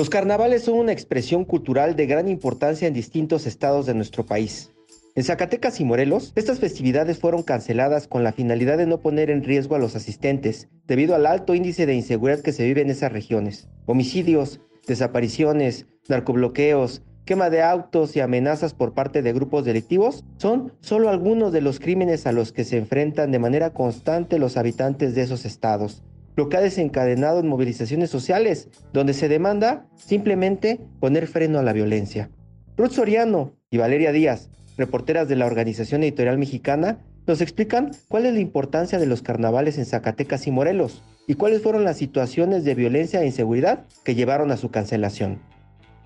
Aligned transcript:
Los 0.00 0.08
carnavales 0.08 0.62
son 0.62 0.78
una 0.78 0.92
expresión 0.92 1.44
cultural 1.44 1.94
de 1.94 2.06
gran 2.06 2.26
importancia 2.26 2.88
en 2.88 2.94
distintos 2.94 3.46
estados 3.46 3.84
de 3.84 3.92
nuestro 3.92 4.24
país. 4.24 4.72
En 5.14 5.24
Zacatecas 5.24 5.78
y 5.78 5.84
Morelos, 5.84 6.32
estas 6.36 6.58
festividades 6.58 7.18
fueron 7.18 7.42
canceladas 7.42 8.08
con 8.08 8.24
la 8.24 8.32
finalidad 8.32 8.78
de 8.78 8.86
no 8.86 9.02
poner 9.02 9.28
en 9.28 9.44
riesgo 9.44 9.74
a 9.74 9.78
los 9.78 9.96
asistentes, 9.96 10.70
debido 10.86 11.14
al 11.14 11.26
alto 11.26 11.54
índice 11.54 11.84
de 11.84 11.92
inseguridad 11.92 12.40
que 12.40 12.54
se 12.54 12.64
vive 12.64 12.80
en 12.80 12.88
esas 12.88 13.12
regiones. 13.12 13.68
Homicidios, 13.84 14.62
desapariciones, 14.86 15.84
narcobloqueos, 16.08 17.02
quema 17.26 17.50
de 17.50 17.60
autos 17.60 18.16
y 18.16 18.20
amenazas 18.20 18.72
por 18.72 18.94
parte 18.94 19.20
de 19.20 19.34
grupos 19.34 19.66
delictivos 19.66 20.24
son 20.38 20.72
solo 20.80 21.10
algunos 21.10 21.52
de 21.52 21.60
los 21.60 21.78
crímenes 21.78 22.26
a 22.26 22.32
los 22.32 22.52
que 22.52 22.64
se 22.64 22.78
enfrentan 22.78 23.32
de 23.32 23.38
manera 23.38 23.74
constante 23.74 24.38
los 24.38 24.56
habitantes 24.56 25.14
de 25.14 25.20
esos 25.20 25.44
estados, 25.44 26.02
lo 26.36 26.48
que 26.48 26.56
ha 26.56 26.60
desencadenado 26.60 27.40
en 27.40 27.48
movilizaciones 27.48 28.10
sociales, 28.10 28.68
donde 28.92 29.14
se 29.14 29.28
demanda 29.28 29.86
simplemente 29.96 30.80
poner 31.00 31.26
freno 31.26 31.58
a 31.58 31.62
la 31.62 31.72
violencia. 31.72 32.30
Ruth 32.76 32.92
Soriano 32.92 33.54
y 33.70 33.78
Valeria 33.78 34.12
Díaz, 34.12 34.48
reporteras 34.76 35.28
de 35.28 35.36
la 35.36 35.46
Organización 35.46 36.02
Editorial 36.02 36.38
Mexicana, 36.38 36.98
nos 37.26 37.40
explican 37.40 37.92
cuál 38.08 38.26
es 38.26 38.34
la 38.34 38.40
importancia 38.40 38.98
de 38.98 39.06
los 39.06 39.22
carnavales 39.22 39.78
en 39.78 39.86
Zacatecas 39.86 40.46
y 40.46 40.50
Morelos 40.50 41.02
y 41.26 41.34
cuáles 41.34 41.62
fueron 41.62 41.84
las 41.84 41.98
situaciones 41.98 42.64
de 42.64 42.74
violencia 42.74 43.20
e 43.20 43.26
inseguridad 43.26 43.84
que 44.04 44.14
llevaron 44.14 44.50
a 44.50 44.56
su 44.56 44.70
cancelación. 44.70 45.40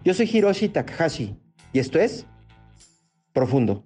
Yo 0.05 0.12
soy 0.12 0.28
Hiroshi 0.31 0.69
Takahashi 0.69 1.36
y 1.72 1.78
esto 1.78 1.98
es 1.98 2.27
Profundo. 3.33 3.84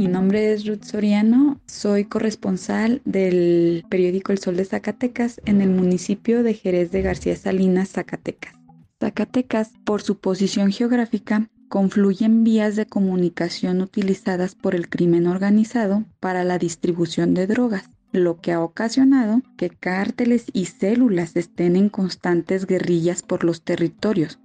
Mi 0.00 0.08
nombre 0.08 0.54
es 0.54 0.64
Ruth 0.64 0.84
Soriano, 0.84 1.60
soy 1.66 2.06
corresponsal 2.06 3.02
del 3.04 3.84
periódico 3.90 4.32
El 4.32 4.38
Sol 4.38 4.56
de 4.56 4.64
Zacatecas 4.64 5.42
en 5.44 5.60
el 5.60 5.68
municipio 5.68 6.42
de 6.42 6.54
Jerez 6.54 6.90
de 6.90 7.02
García 7.02 7.36
Salinas, 7.36 7.90
Zacatecas. 7.90 8.54
Zacatecas, 8.98 9.72
por 9.84 10.00
su 10.00 10.16
posición 10.16 10.72
geográfica, 10.72 11.50
confluyen 11.68 12.44
vías 12.44 12.76
de 12.76 12.86
comunicación 12.86 13.82
utilizadas 13.82 14.54
por 14.54 14.74
el 14.74 14.88
crimen 14.88 15.26
organizado 15.26 16.06
para 16.18 16.44
la 16.44 16.56
distribución 16.56 17.34
de 17.34 17.46
drogas, 17.46 17.90
lo 18.10 18.40
que 18.40 18.52
ha 18.52 18.62
ocasionado 18.62 19.42
que 19.58 19.68
cárteles 19.68 20.46
y 20.54 20.64
células 20.64 21.36
estén 21.36 21.76
en 21.76 21.90
constantes 21.90 22.66
guerrillas 22.66 23.22
por 23.22 23.44
los 23.44 23.64
territorios, 23.64 24.38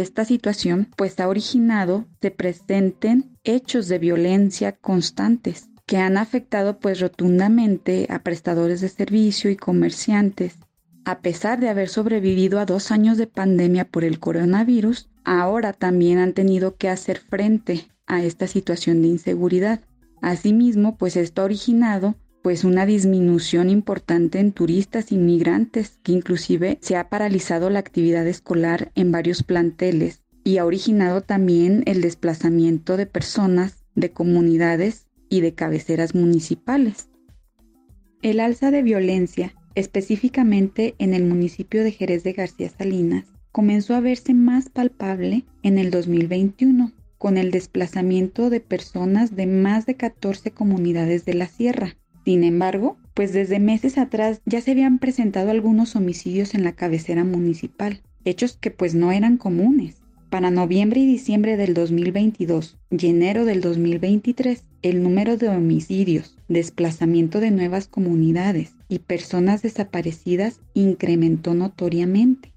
esta 0.00 0.24
situación 0.24 0.88
pues 0.96 1.20
ha 1.20 1.28
originado 1.28 2.06
se 2.20 2.30
presenten 2.30 3.36
hechos 3.44 3.88
de 3.88 3.98
violencia 3.98 4.72
constantes 4.72 5.68
que 5.86 5.98
han 5.98 6.16
afectado 6.16 6.78
pues 6.78 7.00
rotundamente 7.00 8.06
a 8.08 8.22
prestadores 8.22 8.80
de 8.80 8.88
servicio 8.88 9.50
y 9.50 9.56
comerciantes. 9.56 10.58
A 11.04 11.20
pesar 11.20 11.60
de 11.60 11.68
haber 11.68 11.88
sobrevivido 11.88 12.60
a 12.60 12.64
dos 12.64 12.90
años 12.90 13.18
de 13.18 13.26
pandemia 13.26 13.84
por 13.84 14.04
el 14.04 14.18
coronavirus, 14.20 15.10
ahora 15.24 15.72
también 15.72 16.18
han 16.18 16.32
tenido 16.32 16.76
que 16.76 16.88
hacer 16.88 17.18
frente 17.18 17.88
a 18.06 18.22
esta 18.22 18.46
situación 18.46 19.02
de 19.02 19.08
inseguridad. 19.08 19.80
Asimismo, 20.20 20.96
pues 20.96 21.16
esto 21.16 21.42
ha 21.42 21.46
originado 21.46 22.14
pues 22.42 22.64
una 22.64 22.86
disminución 22.86 23.70
importante 23.70 24.40
en 24.40 24.52
turistas 24.52 25.12
inmigrantes, 25.12 25.98
que 26.02 26.12
inclusive 26.12 26.78
se 26.80 26.96
ha 26.96 27.08
paralizado 27.08 27.70
la 27.70 27.78
actividad 27.78 28.26
escolar 28.26 28.90
en 28.94 29.12
varios 29.12 29.42
planteles 29.42 30.22
y 30.44 30.58
ha 30.58 30.66
originado 30.66 31.20
también 31.20 31.84
el 31.86 32.00
desplazamiento 32.00 32.96
de 32.96 33.06
personas 33.06 33.84
de 33.94 34.10
comunidades 34.10 35.06
y 35.28 35.40
de 35.40 35.54
cabeceras 35.54 36.14
municipales. 36.14 37.08
El 38.22 38.40
alza 38.40 38.70
de 38.70 38.82
violencia, 38.82 39.54
específicamente 39.74 40.94
en 40.98 41.14
el 41.14 41.24
municipio 41.24 41.84
de 41.84 41.92
Jerez 41.92 42.24
de 42.24 42.32
García 42.32 42.70
Salinas, 42.70 43.24
comenzó 43.52 43.94
a 43.94 44.00
verse 44.00 44.34
más 44.34 44.68
palpable 44.68 45.44
en 45.62 45.78
el 45.78 45.90
2021, 45.90 46.92
con 47.18 47.38
el 47.38 47.52
desplazamiento 47.52 48.50
de 48.50 48.60
personas 48.60 49.36
de 49.36 49.46
más 49.46 49.86
de 49.86 49.94
14 49.94 50.50
comunidades 50.50 51.24
de 51.24 51.34
la 51.34 51.46
sierra, 51.46 51.96
sin 52.24 52.44
embargo, 52.44 52.96
pues 53.14 53.32
desde 53.32 53.58
meses 53.58 53.98
atrás 53.98 54.40
ya 54.46 54.60
se 54.60 54.70
habían 54.70 54.98
presentado 54.98 55.50
algunos 55.50 55.96
homicidios 55.96 56.54
en 56.54 56.64
la 56.64 56.72
cabecera 56.72 57.24
municipal, 57.24 58.00
hechos 58.24 58.56
que 58.56 58.70
pues 58.70 58.94
no 58.94 59.12
eran 59.12 59.36
comunes. 59.36 59.96
Para 60.30 60.50
noviembre 60.50 61.00
y 61.00 61.06
diciembre 61.06 61.58
del 61.58 61.74
2022 61.74 62.78
y 62.90 63.06
enero 63.06 63.44
del 63.44 63.60
2023, 63.60 64.64
el 64.80 65.02
número 65.02 65.36
de 65.36 65.48
homicidios, 65.48 66.38
desplazamiento 66.48 67.38
de 67.38 67.50
nuevas 67.50 67.86
comunidades 67.86 68.74
y 68.88 69.00
personas 69.00 69.60
desaparecidas 69.60 70.60
incrementó 70.72 71.52
notoriamente. 71.52 72.52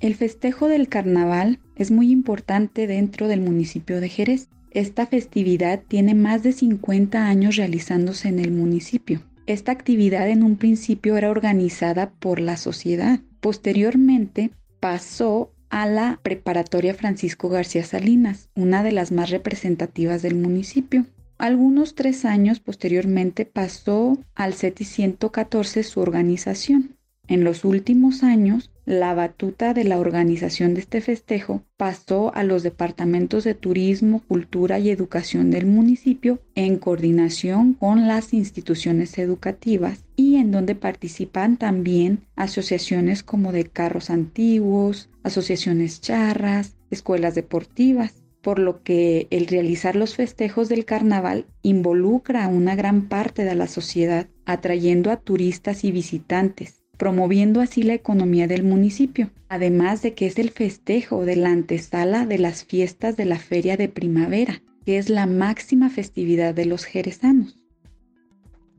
El 0.00 0.14
festejo 0.14 0.68
del 0.68 0.88
carnaval 0.88 1.60
es 1.76 1.90
muy 1.90 2.10
importante 2.10 2.86
dentro 2.86 3.28
del 3.28 3.40
municipio 3.40 4.00
de 4.00 4.08
Jerez, 4.08 4.48
esta 4.74 5.06
festividad 5.06 5.82
tiene 5.86 6.14
más 6.14 6.42
de 6.42 6.52
50 6.52 7.26
años 7.26 7.56
realizándose 7.56 8.28
en 8.28 8.40
el 8.40 8.50
municipio. 8.50 9.22
Esta 9.46 9.72
actividad 9.72 10.28
en 10.28 10.42
un 10.42 10.56
principio 10.56 11.16
era 11.16 11.30
organizada 11.30 12.10
por 12.10 12.40
la 12.40 12.56
sociedad. 12.56 13.20
Posteriormente 13.40 14.50
pasó 14.80 15.52
a 15.70 15.86
la 15.86 16.18
Preparatoria 16.22 16.94
Francisco 16.94 17.48
García 17.48 17.84
Salinas, 17.84 18.48
una 18.54 18.82
de 18.82 18.92
las 18.92 19.12
más 19.12 19.30
representativas 19.30 20.22
del 20.22 20.34
municipio. 20.34 21.06
Algunos 21.38 21.94
tres 21.94 22.24
años 22.24 22.60
posteriormente 22.60 23.44
pasó 23.44 24.18
al 24.34 24.54
CETI 24.54 24.84
114 24.84 25.82
su 25.82 26.00
organización. 26.00 26.96
En 27.28 27.44
los 27.44 27.64
últimos 27.64 28.22
años 28.22 28.70
la 28.86 29.14
batuta 29.14 29.72
de 29.72 29.84
la 29.84 29.98
organización 29.98 30.74
de 30.74 30.80
este 30.80 31.00
festejo 31.00 31.62
pasó 31.76 32.34
a 32.34 32.42
los 32.42 32.62
departamentos 32.62 33.44
de 33.44 33.54
turismo, 33.54 34.22
cultura 34.28 34.78
y 34.78 34.90
educación 34.90 35.50
del 35.50 35.66
municipio 35.66 36.40
en 36.54 36.78
coordinación 36.78 37.74
con 37.74 38.06
las 38.06 38.34
instituciones 38.34 39.16
educativas 39.18 40.04
y 40.16 40.36
en 40.36 40.50
donde 40.50 40.74
participan 40.74 41.56
también 41.56 42.20
asociaciones 42.36 43.22
como 43.22 43.52
de 43.52 43.64
carros 43.64 44.10
antiguos, 44.10 45.08
asociaciones 45.22 46.00
charras, 46.00 46.76
escuelas 46.90 47.34
deportivas 47.34 48.24
por 48.42 48.58
lo 48.58 48.82
que 48.82 49.26
el 49.30 49.46
realizar 49.46 49.96
los 49.96 50.16
festejos 50.16 50.68
del 50.68 50.84
carnaval 50.84 51.46
involucra 51.62 52.44
a 52.44 52.48
una 52.48 52.76
gran 52.76 53.08
parte 53.08 53.42
de 53.42 53.54
la 53.54 53.66
sociedad, 53.66 54.28
atrayendo 54.44 55.10
a 55.10 55.16
turistas 55.16 55.82
y 55.82 55.90
visitantes, 55.90 56.83
promoviendo 56.96 57.60
así 57.60 57.82
la 57.82 57.94
economía 57.94 58.46
del 58.46 58.64
municipio, 58.64 59.30
además 59.48 60.02
de 60.02 60.14
que 60.14 60.26
es 60.26 60.38
el 60.38 60.50
festejo 60.50 61.24
de 61.24 61.36
la 61.36 61.50
antesala 61.50 62.26
de 62.26 62.38
las 62.38 62.64
fiestas 62.64 63.16
de 63.16 63.24
la 63.24 63.38
Feria 63.38 63.76
de 63.76 63.88
Primavera, 63.88 64.62
que 64.84 64.98
es 64.98 65.08
la 65.08 65.26
máxima 65.26 65.90
festividad 65.90 66.54
de 66.54 66.66
los 66.66 66.84
jerezanos. 66.84 67.58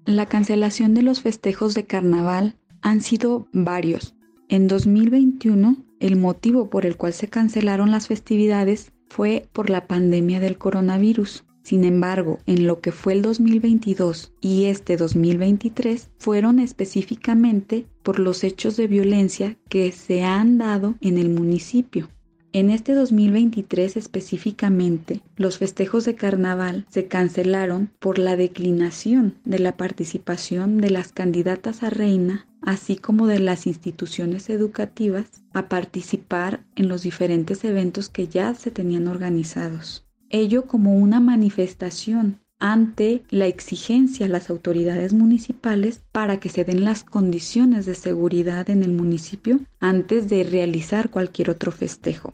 La 0.06 0.28
cancelación 0.28 0.94
de 0.94 1.02
los 1.02 1.22
festejos 1.22 1.74
de 1.74 1.86
carnaval 1.86 2.56
han 2.82 3.02
sido 3.02 3.48
varios. 3.52 4.16
En 4.50 4.68
2021, 4.68 5.78
el 6.00 6.16
motivo 6.18 6.70
por 6.70 6.86
el 6.86 6.98
cual 6.98 7.14
se 7.14 7.28
cancelaron 7.28 7.90
las 7.90 8.08
festividades 8.08 8.92
fue 9.08 9.48
por 9.54 9.70
la 9.70 9.88
pandemia 9.88 10.40
del 10.40 10.58
coronavirus. 10.58 11.45
Sin 11.66 11.84
embargo, 11.84 12.38
en 12.46 12.68
lo 12.68 12.80
que 12.80 12.92
fue 12.92 13.14
el 13.14 13.24
2022 13.24 14.32
y 14.40 14.66
este 14.66 14.98
2023 14.98 16.12
fueron 16.20 16.60
específicamente 16.60 17.88
por 18.04 18.20
los 18.20 18.44
hechos 18.44 18.78
de 18.78 18.86
violencia 18.86 19.58
que 19.68 19.92
se 19.92 20.24
han 20.24 20.60
dado 20.60 20.94
en 21.02 21.18
el 21.18 21.30
municipio. 21.30 22.08
En 22.54 22.70
este 22.70 22.94
2023 22.94 23.98
específicamente, 23.98 25.22
los 25.38 25.58
festejos 25.58 26.06
de 26.06 26.14
carnaval 26.14 26.86
se 26.88 27.08
cancelaron 27.08 27.90
por 27.98 28.20
la 28.20 28.36
declinación 28.36 29.34
de 29.44 29.58
la 29.58 29.76
participación 29.76 30.78
de 30.78 30.92
las 30.92 31.14
candidatas 31.14 31.82
a 31.82 31.90
reina 31.90 32.46
así 32.62 32.96
como 32.96 33.28
de 33.28 33.40
las 33.40 33.68
instituciones 33.68 34.50
educativas, 34.50 35.26
a 35.54 35.70
participar 35.70 36.66
en 36.76 36.90
los 36.90 37.04
diferentes 37.04 37.64
eventos 37.64 38.10
que 38.10 38.28
ya 38.28 38.56
se 38.56 38.72
tenían 38.72 39.08
organizados. 39.08 40.05
Ello 40.30 40.66
como 40.66 40.96
una 40.96 41.20
manifestación 41.20 42.40
ante 42.60 43.24
la 43.30 43.48
exigencia 43.48 44.26
a 44.26 44.30
las 44.30 44.50
autoridades 44.50 45.14
municipales 45.14 46.02
para 46.12 46.40
que 46.40 46.50
se 46.50 46.64
den 46.64 46.84
las 46.84 47.04
condiciones 47.04 47.86
de 47.86 47.96
seguridad 47.96 48.70
en 48.70 48.84
el 48.84 48.92
municipio 48.92 49.60
antes 49.80 50.30
de 50.30 50.44
realizar 50.44 51.10
cualquier 51.10 51.50
otro 51.50 51.72
festejo. 51.72 52.34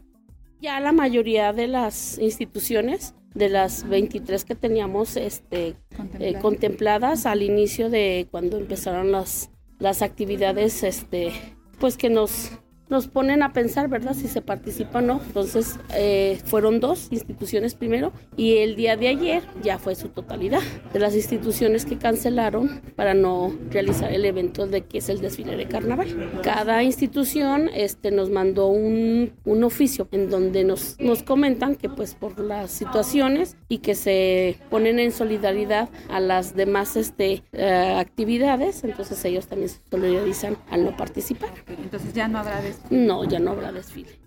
Ya 0.62 0.80
la 0.80 0.92
mayoría 0.92 1.54
de 1.54 1.68
las 1.68 2.20
instituciones, 2.20 3.16
de 3.34 3.50
las 3.50 3.88
23 3.90 4.46
que 4.46 4.56
teníamos 4.56 5.18
este, 5.18 5.76
eh, 6.20 6.36
contempladas 6.40 7.26
al 7.26 7.42
inicio 7.42 7.90
de 7.90 8.28
cuando 8.30 8.58
empezaron 8.58 9.12
las, 9.12 9.50
las 9.80 10.02
actividades, 10.02 10.84
este, 10.84 11.32
pues 11.80 11.98
que 11.98 12.10
nos 12.10 12.52
nos 12.92 13.08
ponen 13.08 13.42
a 13.42 13.54
pensar, 13.54 13.88
¿verdad? 13.88 14.14
Si 14.14 14.28
se 14.28 14.42
participa 14.42 15.00
o 15.00 15.02
no. 15.02 15.22
Entonces, 15.26 15.80
eh, 15.96 16.40
fueron 16.46 16.80
dos 16.80 17.08
instituciones 17.10 17.74
primero 17.74 18.12
y 18.36 18.58
el 18.58 18.76
día 18.76 18.98
de 18.98 19.08
ayer 19.08 19.44
ya 19.64 19.80
fue 19.80 19.96
su 19.96 20.10
totalidad 20.10 20.62
de 20.94 21.00
las 21.00 21.16
instituciones 21.16 21.86
que 21.86 21.98
cancelaron 21.98 22.82
para 22.96 23.14
no 23.14 23.56
realizar 23.70 24.12
el 24.12 24.26
evento 24.26 24.68
de 24.68 24.82
que 24.82 24.98
es 24.98 25.10
el 25.10 25.22
desfile 25.22 25.56
de 25.56 25.68
carnaval. 25.68 26.32
Cada 26.44 26.84
institución 26.84 27.70
este, 27.74 28.12
nos 28.12 28.30
mandó 28.30 28.68
un, 28.68 29.32
un 29.46 29.64
oficio 29.64 30.10
en 30.12 30.30
donde 30.30 30.66
nos, 30.66 31.00
nos 31.00 31.24
comentan 31.24 31.76
que 31.76 31.88
pues 31.88 32.14
por 32.14 32.40
las 32.40 32.72
situaciones 32.72 33.56
y 33.70 33.78
que 33.78 33.96
se 33.96 34.58
ponen 34.70 35.00
en 35.00 35.14
solidaridad 35.14 35.90
a 36.10 36.20
las 36.20 36.56
demás 36.56 36.98
este, 36.98 37.44
eh, 37.54 37.96
actividades, 37.98 38.84
entonces 38.84 39.24
ellos 39.24 39.48
también 39.48 39.70
se 39.70 39.80
solidarizan 39.90 40.58
al 40.70 40.84
no 40.84 40.98
participar. 40.98 41.50
Entonces 41.68 42.14
ya 42.14 42.28
no 42.28 42.40
habrá 42.40 42.62
no, 42.90 43.24
ya 43.24 43.40
no 43.40 43.52
habrá 43.52 43.72
desfile. 43.72 44.20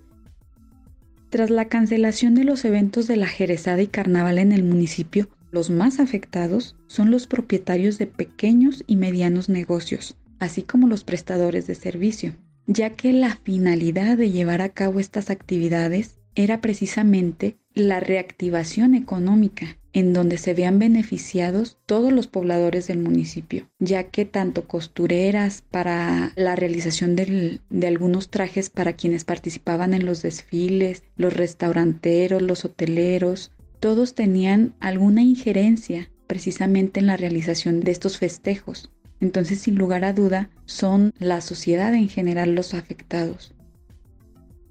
Tras 1.30 1.50
la 1.50 1.66
cancelación 1.66 2.34
de 2.34 2.44
los 2.44 2.64
eventos 2.64 3.06
de 3.08 3.16
la 3.16 3.26
Jerezada 3.26 3.82
y 3.82 3.88
Carnaval 3.88 4.38
en 4.38 4.52
el 4.52 4.62
municipio, 4.62 5.28
los 5.50 5.70
más 5.70 6.00
afectados 6.00 6.76
son 6.86 7.10
los 7.10 7.26
propietarios 7.26 7.98
de 7.98 8.06
pequeños 8.06 8.84
y 8.86 8.96
medianos 8.96 9.48
negocios, 9.48 10.16
así 10.38 10.62
como 10.62 10.86
los 10.86 11.04
prestadores 11.04 11.66
de 11.66 11.74
servicio, 11.74 12.34
ya 12.66 12.90
que 12.90 13.12
la 13.12 13.36
finalidad 13.36 14.16
de 14.16 14.30
llevar 14.30 14.62
a 14.62 14.68
cabo 14.68 15.00
estas 15.00 15.30
actividades 15.30 16.18
era 16.34 16.60
precisamente 16.60 17.56
la 17.74 18.00
reactivación 18.00 18.94
económica 18.94 19.78
en 19.94 20.12
donde 20.12 20.38
se 20.38 20.55
vean 20.55 20.81
beneficiados 20.81 21.79
todos 21.87 22.12
los 22.12 22.26
pobladores 22.26 22.88
del 22.88 22.99
municipio, 22.99 23.70
ya 23.79 24.02
que 24.05 24.25
tanto 24.25 24.67
costureras 24.67 25.62
para 25.70 26.32
la 26.35 26.56
realización 26.56 27.14
de 27.14 27.87
algunos 27.87 28.29
trajes 28.29 28.70
para 28.70 28.94
quienes 28.94 29.25
participaban 29.25 29.94
en 29.94 30.05
los 30.05 30.20
desfiles, 30.20 31.05
los 31.17 31.32
restauranteros, 31.32 32.43
los 32.43 32.64
hoteleros, 32.64 33.52
todos 33.79 34.14
tenían 34.14 34.75
alguna 34.81 35.23
injerencia 35.23 36.11
precisamente 36.26 36.99
en 36.99 37.06
la 37.06 37.17
realización 37.17 37.81
de 37.81 37.93
estos 37.93 38.19
festejos. 38.19 38.91
Entonces, 39.20 39.61
sin 39.61 39.76
lugar 39.76 40.05
a 40.05 40.12
duda, 40.12 40.50
son 40.64 41.14
la 41.20 41.41
sociedad 41.41 41.94
en 41.94 42.08
general 42.08 42.56
los 42.56 42.75
afectados. 42.75 43.53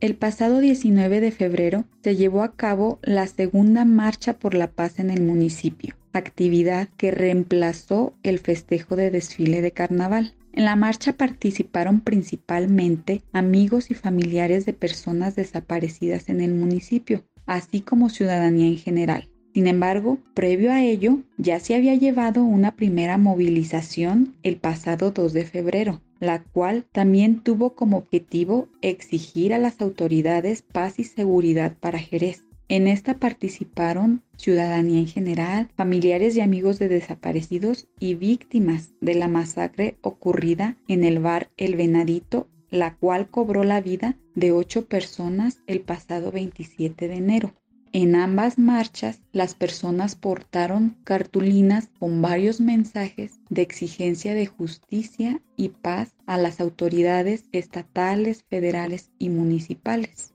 El 0.03 0.15
pasado 0.15 0.59
19 0.59 1.21
de 1.21 1.31
febrero 1.31 1.85
se 2.03 2.17
llevó 2.17 2.43
a 2.43 2.57
cabo 2.57 2.99
la 3.03 3.25
segunda 3.25 3.85
Marcha 3.85 4.33
por 4.33 4.53
la 4.53 4.67
Paz 4.67 4.99
en 4.99 5.09
el 5.09 5.21
municipio, 5.21 5.95
actividad 6.11 6.89
que 6.97 7.09
reemplazó 7.09 8.13
el 8.21 8.39
festejo 8.39 8.97
de 8.97 9.11
desfile 9.11 9.61
de 9.61 9.71
carnaval. 9.71 10.33
En 10.51 10.65
la 10.65 10.75
marcha 10.75 11.13
participaron 11.13 12.01
principalmente 12.01 13.21
amigos 13.31 13.91
y 13.91 13.93
familiares 13.93 14.65
de 14.65 14.73
personas 14.73 15.37
desaparecidas 15.37 16.27
en 16.27 16.41
el 16.41 16.53
municipio, 16.53 17.23
así 17.45 17.79
como 17.79 18.09
ciudadanía 18.09 18.67
en 18.67 18.77
general. 18.79 19.29
Sin 19.53 19.67
embargo, 19.67 20.17
previo 20.33 20.73
a 20.73 20.83
ello, 20.83 21.19
ya 21.37 21.61
se 21.61 21.75
había 21.75 21.95
llevado 21.95 22.43
una 22.43 22.75
primera 22.75 23.17
movilización 23.17 24.35
el 24.43 24.57
pasado 24.57 25.11
2 25.11 25.31
de 25.31 25.45
febrero, 25.45 26.01
la 26.23 26.43
cual 26.43 26.85
también 26.91 27.41
tuvo 27.41 27.75
como 27.75 27.97
objetivo 27.97 28.67
exigir 28.81 29.53
a 29.53 29.59
las 29.59 29.81
autoridades 29.81 30.61
paz 30.61 30.97
y 30.97 31.03
seguridad 31.03 31.75
para 31.79 31.99
Jerez. 31.99 32.43
En 32.69 32.87
esta 32.87 33.15
participaron 33.15 34.23
ciudadanía 34.37 34.99
en 34.99 35.07
general, 35.07 35.69
familiares 35.75 36.35
y 36.35 36.41
amigos 36.41 36.79
de 36.79 36.87
desaparecidos 36.87 37.87
y 37.99 38.15
víctimas 38.15 38.93
de 39.01 39.15
la 39.15 39.27
masacre 39.27 39.97
ocurrida 40.01 40.77
en 40.87 41.03
el 41.03 41.19
bar 41.19 41.51
El 41.57 41.75
Venadito, 41.75 42.47
la 42.71 42.95
cual 42.95 43.29
cobró 43.29 43.63
la 43.63 43.81
vida 43.81 44.17
de 44.33 44.51
ocho 44.51 44.85
personas 44.85 45.61
el 45.67 45.81
pasado 45.81 46.31
27 46.31 47.07
de 47.07 47.15
enero. 47.15 47.53
En 47.95 48.15
ambas 48.15 48.57
marchas, 48.57 49.21
las 49.33 49.53
personas 49.53 50.15
portaron 50.15 50.97
cartulinas 51.03 51.89
con 51.99 52.23
varios 52.23 52.59
mensajes 52.59 53.39
de 53.49 53.61
exigencia 53.61 54.33
de 54.33 54.47
justicia 54.47 55.39
y 55.57 55.69
paz 55.69 56.15
a 56.25 56.39
las 56.39 56.59
autoridades 56.59 57.43
estatales, 57.51 58.45
federales 58.49 59.11
y 59.19 59.29
municipales. 59.29 60.33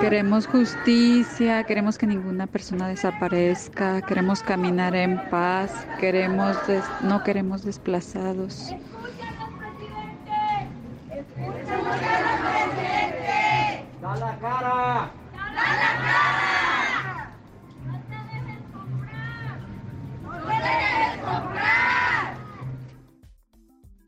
Queremos 0.00 0.48
justicia, 0.48 1.62
queremos 1.62 1.98
que 1.98 2.08
ninguna 2.08 2.48
persona 2.48 2.88
desaparezca, 2.88 4.02
queremos 4.02 4.42
caminar 4.42 4.96
en 4.96 5.20
paz, 5.30 5.70
queremos 6.00 6.56
no 7.04 7.22
queremos 7.22 7.64
desplazados. 7.64 8.74
la 14.02 14.38
cara! 14.40 15.27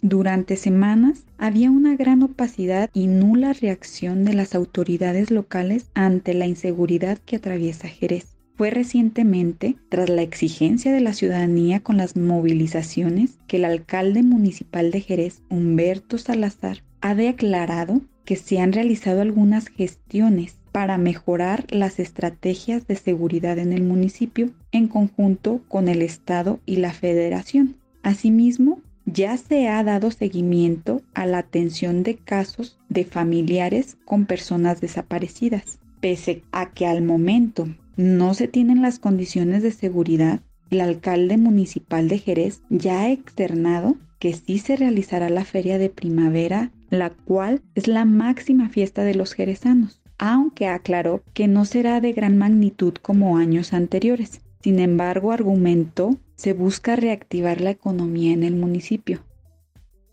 Durante 0.02 0.56
semanas 0.56 1.24
había 1.36 1.70
una 1.70 1.94
gran 1.94 2.22
opacidad 2.22 2.88
y 2.94 3.06
nula 3.06 3.52
reacción 3.52 4.24
de 4.24 4.32
las 4.32 4.54
autoridades 4.54 5.30
locales 5.30 5.86
ante 5.92 6.32
la 6.32 6.46
inseguridad 6.46 7.18
que 7.18 7.36
atraviesa 7.36 7.88
Jerez. 7.88 8.36
Fue 8.56 8.70
recientemente, 8.70 9.76
tras 9.90 10.08
la 10.08 10.22
exigencia 10.22 10.92
de 10.92 11.00
la 11.00 11.12
ciudadanía 11.12 11.80
con 11.80 11.98
las 11.98 12.16
movilizaciones, 12.16 13.38
que 13.46 13.56
el 13.58 13.64
alcalde 13.66 14.22
municipal 14.22 14.90
de 14.90 15.00
Jerez, 15.02 15.42
Humberto 15.50 16.16
Salazar, 16.16 16.82
ha 17.02 17.14
declarado 17.14 18.00
que 18.24 18.36
se 18.36 18.58
han 18.58 18.72
realizado 18.72 19.20
algunas 19.20 19.68
gestiones 19.68 20.56
para 20.72 20.98
mejorar 20.98 21.66
las 21.70 21.98
estrategias 21.98 22.86
de 22.86 22.96
seguridad 22.96 23.58
en 23.58 23.72
el 23.72 23.82
municipio 23.82 24.50
en 24.72 24.88
conjunto 24.88 25.60
con 25.68 25.88
el 25.88 26.00
Estado 26.00 26.60
y 26.64 26.76
la 26.76 26.92
Federación. 26.92 27.76
Asimismo, 28.02 28.80
ya 29.06 29.36
se 29.36 29.68
ha 29.68 29.82
dado 29.82 30.10
seguimiento 30.10 31.02
a 31.14 31.26
la 31.26 31.38
atención 31.38 32.02
de 32.02 32.16
casos 32.16 32.78
de 32.88 33.04
familiares 33.04 33.96
con 34.04 34.26
personas 34.26 34.80
desaparecidas. 34.80 35.78
Pese 36.00 36.42
a 36.52 36.70
que 36.70 36.86
al 36.86 37.02
momento 37.02 37.68
no 37.96 38.34
se 38.34 38.48
tienen 38.48 38.82
las 38.82 38.98
condiciones 38.98 39.62
de 39.62 39.72
seguridad, 39.72 40.40
el 40.70 40.80
alcalde 40.80 41.36
municipal 41.36 42.08
de 42.08 42.18
Jerez 42.18 42.62
ya 42.70 43.02
ha 43.02 43.10
externado 43.10 43.96
que 44.18 44.34
sí 44.34 44.58
se 44.58 44.76
realizará 44.76 45.28
la 45.30 45.44
feria 45.44 45.78
de 45.78 45.90
primavera, 45.90 46.70
la 46.90 47.10
cual 47.10 47.62
es 47.74 47.88
la 47.88 48.04
máxima 48.04 48.68
fiesta 48.68 49.02
de 49.02 49.14
los 49.14 49.32
jerezanos, 49.32 50.00
aunque 50.18 50.68
aclaró 50.68 51.22
que 51.34 51.48
no 51.48 51.64
será 51.64 52.00
de 52.00 52.12
gran 52.12 52.38
magnitud 52.38 52.94
como 53.00 53.38
años 53.38 53.72
anteriores. 53.72 54.42
Sin 54.62 54.78
embargo, 54.78 55.32
argumentó 55.32 56.18
se 56.40 56.54
busca 56.54 56.96
reactivar 56.96 57.60
la 57.60 57.68
economía 57.68 58.32
en 58.32 58.44
el 58.44 58.56
municipio. 58.56 59.20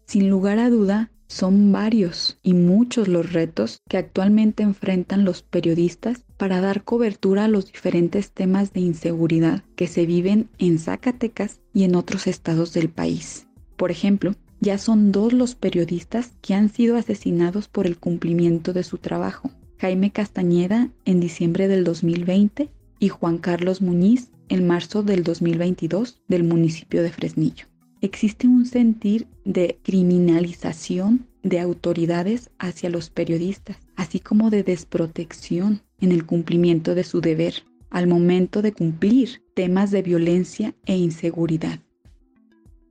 Sin 0.08 0.30
lugar 0.30 0.60
a 0.60 0.70
duda, 0.70 1.10
son 1.28 1.72
varios 1.72 2.38
y 2.44 2.54
muchos 2.54 3.08
los 3.08 3.32
retos 3.32 3.80
que 3.88 3.96
actualmente 3.96 4.62
enfrentan 4.62 5.24
los 5.24 5.42
periodistas 5.42 6.26
para 6.36 6.60
dar 6.60 6.84
cobertura 6.84 7.46
a 7.46 7.48
los 7.48 7.72
diferentes 7.72 8.32
temas 8.32 8.74
de 8.74 8.82
inseguridad 8.82 9.64
que 9.78 9.88
se 9.88 10.06
viven 10.06 10.50
en 10.58 10.80
Zacatecas 10.80 11.62
y 11.74 11.86
en 11.86 11.96
otros 11.96 12.28
estados 12.28 12.74
del 12.74 12.90
país. 12.90 13.48
Por 13.78 13.90
ejemplo, 13.90 14.36
ya 14.60 14.78
son 14.80 15.14
dos 15.14 15.32
los 15.32 15.56
periodistas 15.56 16.34
que 16.42 16.56
han 16.56 16.68
sido 16.68 16.98
asesinados 16.98 17.70
por 17.70 17.88
el 17.88 17.98
cumplimiento 17.98 18.74
de 18.74 18.84
su 18.84 18.98
trabajo. 18.98 19.50
Jaime 19.78 20.12
Castañeda 20.12 20.90
en 21.06 21.22
diciembre 21.22 21.70
del 21.70 21.86
2020 21.86 22.70
y 23.00 23.08
Juan 23.08 23.38
Carlos 23.38 23.82
Muñiz 23.82 24.30
en 24.50 24.68
marzo 24.68 25.04
del 25.04 25.24
2022 25.24 26.22
del 26.28 26.44
municipio 26.44 27.04
de 27.04 27.12
Fresnillo. 27.12 27.66
Existe 28.02 28.48
un 28.48 28.66
sentir 28.66 29.28
de 29.44 29.80
criminalización 29.84 31.26
de 31.44 31.60
autoridades 31.60 32.50
hacia 32.60 32.90
los 32.90 33.10
periodistas, 33.10 33.78
así 33.96 34.20
como 34.20 34.50
de 34.50 34.64
desprotección 34.64 35.82
en 36.00 36.12
el 36.12 36.26
cumplimiento 36.26 36.94
de 36.96 37.04
su 37.04 37.22
deber 37.22 37.64
al 37.90 38.08
momento 38.08 38.62
de 38.62 38.74
cumplir 38.74 39.42
temas 39.54 39.92
de 39.92 40.02
violencia 40.02 40.76
e 40.86 40.98
inseguridad. 40.98 41.80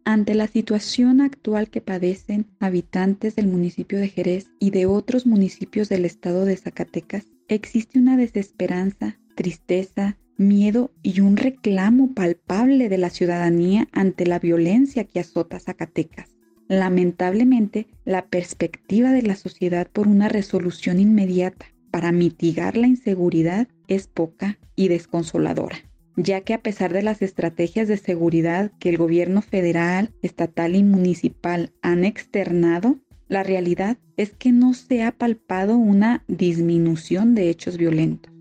Ante 0.04 0.34
la 0.34 0.46
situación 0.46 1.20
actual 1.20 1.68
que 1.68 1.80
padecen 1.80 2.46
habitantes 2.60 3.34
del 3.34 3.48
municipio 3.48 3.98
de 3.98 4.08
Jerez 4.08 4.50
y 4.60 4.70
de 4.70 4.86
otros 4.86 5.26
municipios 5.26 5.88
del 5.88 6.04
estado 6.04 6.44
de 6.44 6.56
Zacatecas, 6.56 7.26
existe 7.48 7.98
una 7.98 8.16
desesperanza, 8.16 9.18
tristeza, 9.34 10.16
miedo 10.37 10.93
y 11.02 11.21
un 11.21 11.37
reclamo 11.37 12.14
palpable 12.14 12.88
de 12.88 12.99
la 12.99 13.11
ciudadanía 13.11 13.88
ante 13.93 14.26
la 14.26 14.38
violencia 14.38 15.05
que 15.05 15.21
azota 15.21 15.59
Zacatecas. 15.59 16.37
Lamentablemente, 16.69 17.87
la 18.05 18.26
perspectiva 18.26 19.12
de 19.12 19.23
la 19.23 19.37
sociedad 19.37 19.88
por 19.93 20.09
una 20.09 20.28
resolución 20.28 20.99
inmediata 20.99 21.66
para 21.90 22.12
mitigar 22.12 22.76
la 22.76 22.88
inseguridad 22.88 23.69
es 23.88 24.09
poca 24.09 24.59
y 24.75 24.88
desconsoladora, 24.88 25.76
ya 26.16 26.40
que 26.40 26.55
a 26.55 26.62
pesar 26.62 26.93
de 26.93 27.02
las 27.02 27.23
estrategias 27.23 27.88
de 27.88 27.97
seguridad 27.97 28.73
que 28.78 28.88
el 28.88 28.99
gobierno 28.99 29.43
federal, 29.43 30.12
estatal 30.23 30.75
y 30.75 30.83
municipal 30.83 31.73
han 31.83 32.05
externado, 32.05 32.99
la 33.28 33.43
realidad 33.43 33.97
es 34.16 34.33
que 34.33 34.52
no 34.52 34.75
se 34.75 35.02
ha 35.02 35.12
palpado 35.12 35.76
una 35.76 36.25
disminución 36.28 37.35
de 37.35 37.49
hechos 37.49 37.76
violentos. 37.76 38.36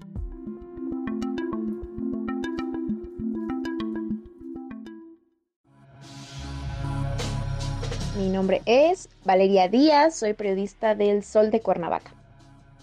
Mi 8.17 8.29
nombre 8.29 8.61
es 8.65 9.09
Valeria 9.25 9.67
Díaz, 9.67 10.15
soy 10.15 10.33
periodista 10.33 10.95
del 10.95 11.21
Sol 11.21 11.51
de 11.51 11.59
Cuernavaca. 11.59 12.13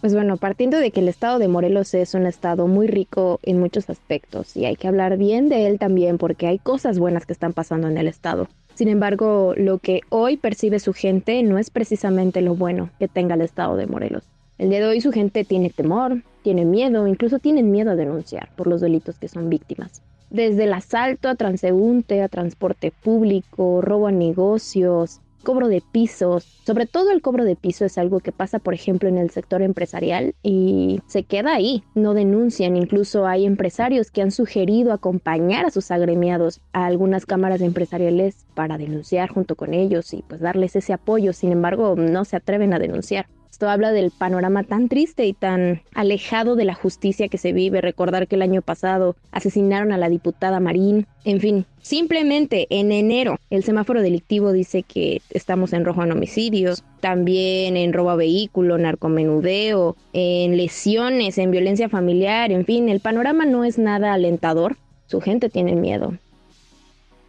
Pues 0.02 0.12
bueno, 0.12 0.36
partiendo 0.36 0.76
de 0.76 0.90
que 0.90 1.00
el 1.00 1.08
estado 1.08 1.38
de 1.38 1.48
Morelos 1.48 1.94
es 1.94 2.12
un 2.12 2.26
estado 2.26 2.66
muy 2.66 2.86
rico 2.86 3.40
en 3.42 3.58
muchos 3.58 3.88
aspectos 3.88 4.54
y 4.58 4.66
hay 4.66 4.76
que 4.76 4.88
hablar 4.88 5.16
bien 5.16 5.48
de 5.48 5.68
él 5.68 5.78
también 5.78 6.18
porque 6.18 6.48
hay 6.48 6.58
cosas 6.58 6.98
buenas 6.98 7.24
que 7.24 7.32
están 7.32 7.54
pasando 7.54 7.88
en 7.88 7.96
el 7.96 8.08
estado. 8.08 8.46
Sin 8.74 8.88
embargo, 8.88 9.54
lo 9.56 9.78
que 9.78 10.02
hoy 10.10 10.36
percibe 10.36 10.80
su 10.80 10.92
gente 10.92 11.42
no 11.42 11.56
es 11.56 11.70
precisamente 11.70 12.42
lo 12.42 12.54
bueno 12.54 12.90
que 12.98 13.08
tenga 13.08 13.34
el 13.34 13.40
estado 13.40 13.76
de 13.76 13.86
Morelos. 13.86 14.24
El 14.58 14.68
día 14.68 14.80
de 14.80 14.86
hoy 14.86 15.00
su 15.00 15.12
gente 15.12 15.44
tiene 15.44 15.70
temor, 15.70 16.22
tiene 16.42 16.66
miedo, 16.66 17.06
incluso 17.06 17.38
tienen 17.38 17.70
miedo 17.70 17.92
a 17.92 17.96
denunciar 17.96 18.50
por 18.54 18.66
los 18.66 18.82
delitos 18.82 19.18
que 19.18 19.28
son 19.28 19.48
víctimas. 19.48 20.02
Desde 20.32 20.64
el 20.64 20.72
asalto 20.72 21.28
a 21.28 21.34
transeúnte, 21.34 22.22
a 22.22 22.28
transporte 22.28 22.90
público, 22.90 23.82
robo 23.82 24.06
a 24.06 24.12
negocios, 24.12 25.20
cobro 25.42 25.68
de 25.68 25.82
pisos, 25.82 26.44
sobre 26.64 26.86
todo 26.86 27.10
el 27.10 27.22
cobro 27.22 27.44
de 27.44 27.56
piso 27.56 27.84
es 27.84 27.98
algo 27.98 28.20
que 28.20 28.32
pasa, 28.32 28.58
por 28.58 28.74
ejemplo, 28.74 29.08
en 29.08 29.18
el 29.18 29.30
sector 29.30 29.62
empresarial 29.62 30.34
y 30.42 31.00
se 31.06 31.24
queda 31.24 31.54
ahí, 31.54 31.82
no 31.94 32.14
denuncian, 32.14 32.76
incluso 32.76 33.26
hay 33.26 33.44
empresarios 33.44 34.10
que 34.10 34.22
han 34.22 34.30
sugerido 34.30 34.92
acompañar 34.92 35.66
a 35.66 35.70
sus 35.70 35.90
agremiados 35.90 36.60
a 36.72 36.86
algunas 36.86 37.26
cámaras 37.26 37.60
empresariales 37.60 38.46
para 38.54 38.78
denunciar 38.78 39.28
junto 39.30 39.56
con 39.56 39.74
ellos 39.74 40.12
y 40.14 40.22
pues 40.26 40.40
darles 40.40 40.76
ese 40.76 40.92
apoyo, 40.92 41.32
sin 41.32 41.52
embargo, 41.52 41.94
no 41.96 42.24
se 42.24 42.36
atreven 42.36 42.72
a 42.74 42.78
denunciar. 42.78 43.26
Esto 43.52 43.68
habla 43.68 43.92
del 43.92 44.10
panorama 44.10 44.64
tan 44.64 44.88
triste 44.88 45.26
y 45.26 45.34
tan 45.34 45.82
alejado 45.94 46.56
de 46.56 46.64
la 46.64 46.72
justicia 46.74 47.28
que 47.28 47.36
se 47.36 47.52
vive. 47.52 47.82
Recordar 47.82 48.26
que 48.26 48.36
el 48.36 48.42
año 48.42 48.62
pasado 48.62 49.14
asesinaron 49.30 49.92
a 49.92 49.98
la 49.98 50.08
diputada 50.08 50.58
Marín. 50.58 51.06
En 51.24 51.38
fin, 51.38 51.66
simplemente 51.82 52.66
en 52.70 52.92
enero 52.92 53.38
el 53.50 53.62
semáforo 53.62 54.00
delictivo 54.00 54.52
dice 54.52 54.82
que 54.82 55.20
estamos 55.30 55.74
en 55.74 55.84
rojo 55.84 56.02
en 56.02 56.12
homicidios, 56.12 56.82
también 57.00 57.76
en 57.76 57.92
robo 57.92 58.08
a 58.08 58.16
vehículo, 58.16 58.78
narcomenudeo, 58.78 59.96
en 60.14 60.56
lesiones, 60.56 61.36
en 61.36 61.50
violencia 61.50 61.90
familiar. 61.90 62.50
En 62.52 62.64
fin, 62.64 62.88
el 62.88 63.00
panorama 63.00 63.44
no 63.44 63.64
es 63.64 63.76
nada 63.78 64.14
alentador. 64.14 64.78
Su 65.06 65.20
gente 65.20 65.50
tiene 65.50 65.76
miedo. 65.76 66.14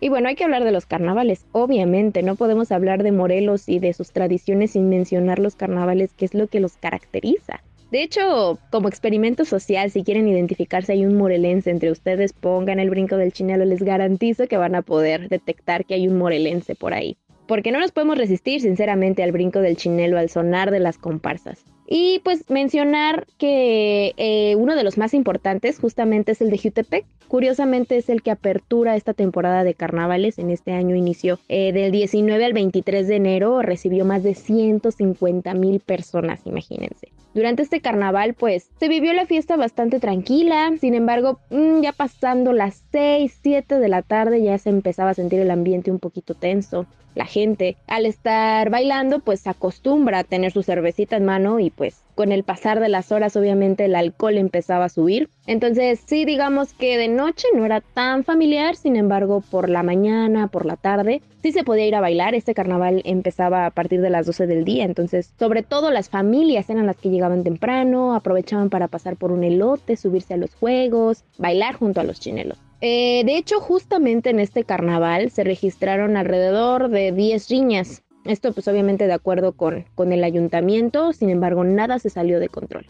Y 0.03 0.09
bueno, 0.09 0.27
hay 0.27 0.35
que 0.35 0.43
hablar 0.43 0.65
de 0.65 0.73
los 0.73 0.85
carnavales, 0.85 1.45
obviamente, 1.53 2.23
no 2.23 2.35
podemos 2.35 2.73
hablar 2.73 3.03
de 3.03 3.13
Morelos 3.13 3.69
y 3.69 3.79
de 3.79 3.93
sus 3.93 4.11
tradiciones 4.11 4.71
sin 4.71 4.89
mencionar 4.89 5.39
los 5.39 5.55
carnavales, 5.55 6.11
que 6.11 6.25
es 6.25 6.33
lo 6.33 6.47
que 6.47 6.59
los 6.59 6.75
caracteriza. 6.75 7.63
De 7.89 8.03
hecho, 8.03 8.59
como 8.69 8.89
experimento 8.89 9.45
social, 9.45 9.91
si 9.91 10.03
quieren 10.03 10.27
identificarse 10.27 10.91
hay 10.91 11.05
un 11.05 11.15
morelense 11.15 11.69
entre 11.69 11.89
ustedes, 11.89 12.33
pongan 12.33 12.81
el 12.81 12.89
brinco 12.89 13.15
del 13.15 13.31
chinelo, 13.31 13.63
les 13.63 13.81
garantizo 13.81 14.45
que 14.49 14.57
van 14.57 14.75
a 14.75 14.81
poder 14.81 15.29
detectar 15.29 15.85
que 15.85 15.93
hay 15.93 16.09
un 16.09 16.17
morelense 16.17 16.75
por 16.75 16.93
ahí. 16.93 17.15
Porque 17.47 17.71
no 17.71 17.79
nos 17.79 17.93
podemos 17.93 18.17
resistir, 18.17 18.59
sinceramente, 18.59 19.23
al 19.23 19.31
brinco 19.31 19.59
del 19.59 19.77
chinelo, 19.77 20.17
al 20.17 20.29
sonar 20.29 20.69
de 20.71 20.81
las 20.81 20.97
comparsas. 20.97 21.63
Y 21.87 22.19
pues 22.23 22.49
mencionar 22.49 23.27
que 23.37 24.13
eh, 24.17 24.55
uno 24.55 24.75
de 24.75 24.83
los 24.83 24.97
más 24.97 25.13
importantes 25.13 25.79
justamente 25.79 26.31
es 26.31 26.41
el 26.41 26.49
de 26.49 26.57
Jutepec. 26.57 27.05
Curiosamente 27.27 27.97
es 27.97 28.09
el 28.09 28.21
que 28.21 28.31
apertura 28.31 28.95
esta 28.95 29.13
temporada 29.13 29.63
de 29.63 29.73
carnavales. 29.73 30.39
En 30.39 30.49
este 30.49 30.71
año 30.73 30.95
inició 30.95 31.39
eh, 31.49 31.71
del 31.73 31.91
19 31.91 32.45
al 32.45 32.53
23 32.53 33.07
de 33.07 33.15
enero, 33.15 33.61
recibió 33.61 34.05
más 34.05 34.23
de 34.23 34.35
150 34.35 35.53
mil 35.55 35.79
personas, 35.79 36.41
imagínense. 36.45 37.09
Durante 37.33 37.63
este 37.63 37.81
carnaval, 37.81 38.35
pues, 38.35 38.69
se 38.79 38.87
vivió 38.87 39.11
la 39.13 39.25
fiesta 39.25 39.57
bastante 39.57 39.99
tranquila. 39.99 40.71
Sin 40.79 40.93
embargo, 40.93 41.39
mm, 41.49 41.81
ya 41.81 41.91
pasando 41.91 42.53
las 42.53 42.83
6, 42.91 43.39
7 43.41 43.79
de 43.79 43.89
la 43.89 44.03
tarde, 44.03 44.43
ya 44.43 44.57
se 44.59 44.69
empezaba 44.69 45.09
a 45.09 45.15
sentir 45.15 45.39
el 45.39 45.49
ambiente 45.49 45.89
un 45.89 45.97
poquito 45.97 46.35
tenso. 46.35 46.85
La 47.15 47.25
gente, 47.25 47.77
al 47.87 48.05
estar 48.05 48.69
bailando, 48.69 49.19
pues 49.19 49.47
acostumbra 49.47 50.19
a 50.19 50.23
tener 50.23 50.51
su 50.51 50.63
cervecita 50.63 51.15
en 51.15 51.25
mano 51.25 51.59
y 51.59 51.69
pues 51.75 52.03
con 52.15 52.31
el 52.31 52.43
pasar 52.43 52.79
de 52.79 52.89
las 52.89 53.11
horas 53.11 53.35
obviamente 53.35 53.85
el 53.85 53.95
alcohol 53.95 54.37
empezaba 54.37 54.85
a 54.85 54.89
subir. 54.89 55.29
Entonces 55.47 55.99
sí 56.05 56.25
digamos 56.25 56.73
que 56.73 56.97
de 56.97 57.07
noche 57.07 57.47
no 57.55 57.65
era 57.65 57.81
tan 57.81 58.23
familiar, 58.23 58.75
sin 58.75 58.95
embargo 58.95 59.41
por 59.41 59.69
la 59.69 59.83
mañana, 59.83 60.47
por 60.47 60.65
la 60.65 60.75
tarde, 60.75 61.21
sí 61.41 61.51
se 61.51 61.63
podía 61.63 61.87
ir 61.87 61.95
a 61.95 62.01
bailar. 62.01 62.35
Este 62.35 62.53
carnaval 62.53 63.01
empezaba 63.05 63.65
a 63.65 63.71
partir 63.71 64.01
de 64.01 64.09
las 64.09 64.25
12 64.25 64.47
del 64.47 64.63
día, 64.63 64.85
entonces 64.85 65.33
sobre 65.37 65.63
todo 65.63 65.91
las 65.91 66.09
familias 66.09 66.69
eran 66.69 66.85
las 66.85 66.97
que 66.97 67.09
llegaban 67.09 67.43
temprano, 67.43 68.15
aprovechaban 68.15 68.69
para 68.69 68.87
pasar 68.87 69.17
por 69.17 69.31
un 69.31 69.43
elote, 69.43 69.97
subirse 69.97 70.33
a 70.33 70.37
los 70.37 70.53
juegos, 70.55 71.23
bailar 71.37 71.75
junto 71.75 71.99
a 71.99 72.03
los 72.03 72.19
chinelos. 72.19 72.57
Eh, 72.85 73.23
de 73.25 73.37
hecho, 73.37 73.61
justamente 73.61 74.29
en 74.29 74.41
este 74.41 74.65
carnaval 74.65 75.31
se 75.31 75.45
registraron 75.45 76.17
alrededor 76.17 76.89
de 76.89 77.13
10 77.13 77.49
riñas 77.49 78.02
esto 78.25 78.53
pues 78.53 78.67
obviamente 78.67 79.07
de 79.07 79.13
acuerdo 79.13 79.53
con, 79.53 79.85
con 79.95 80.13
el 80.13 80.23
ayuntamiento, 80.23 81.13
sin 81.13 81.29
embargo 81.29 81.63
nada 81.63 81.99
se 81.99 82.09
salió 82.09 82.39
de 82.39 82.49
control. 82.49 82.85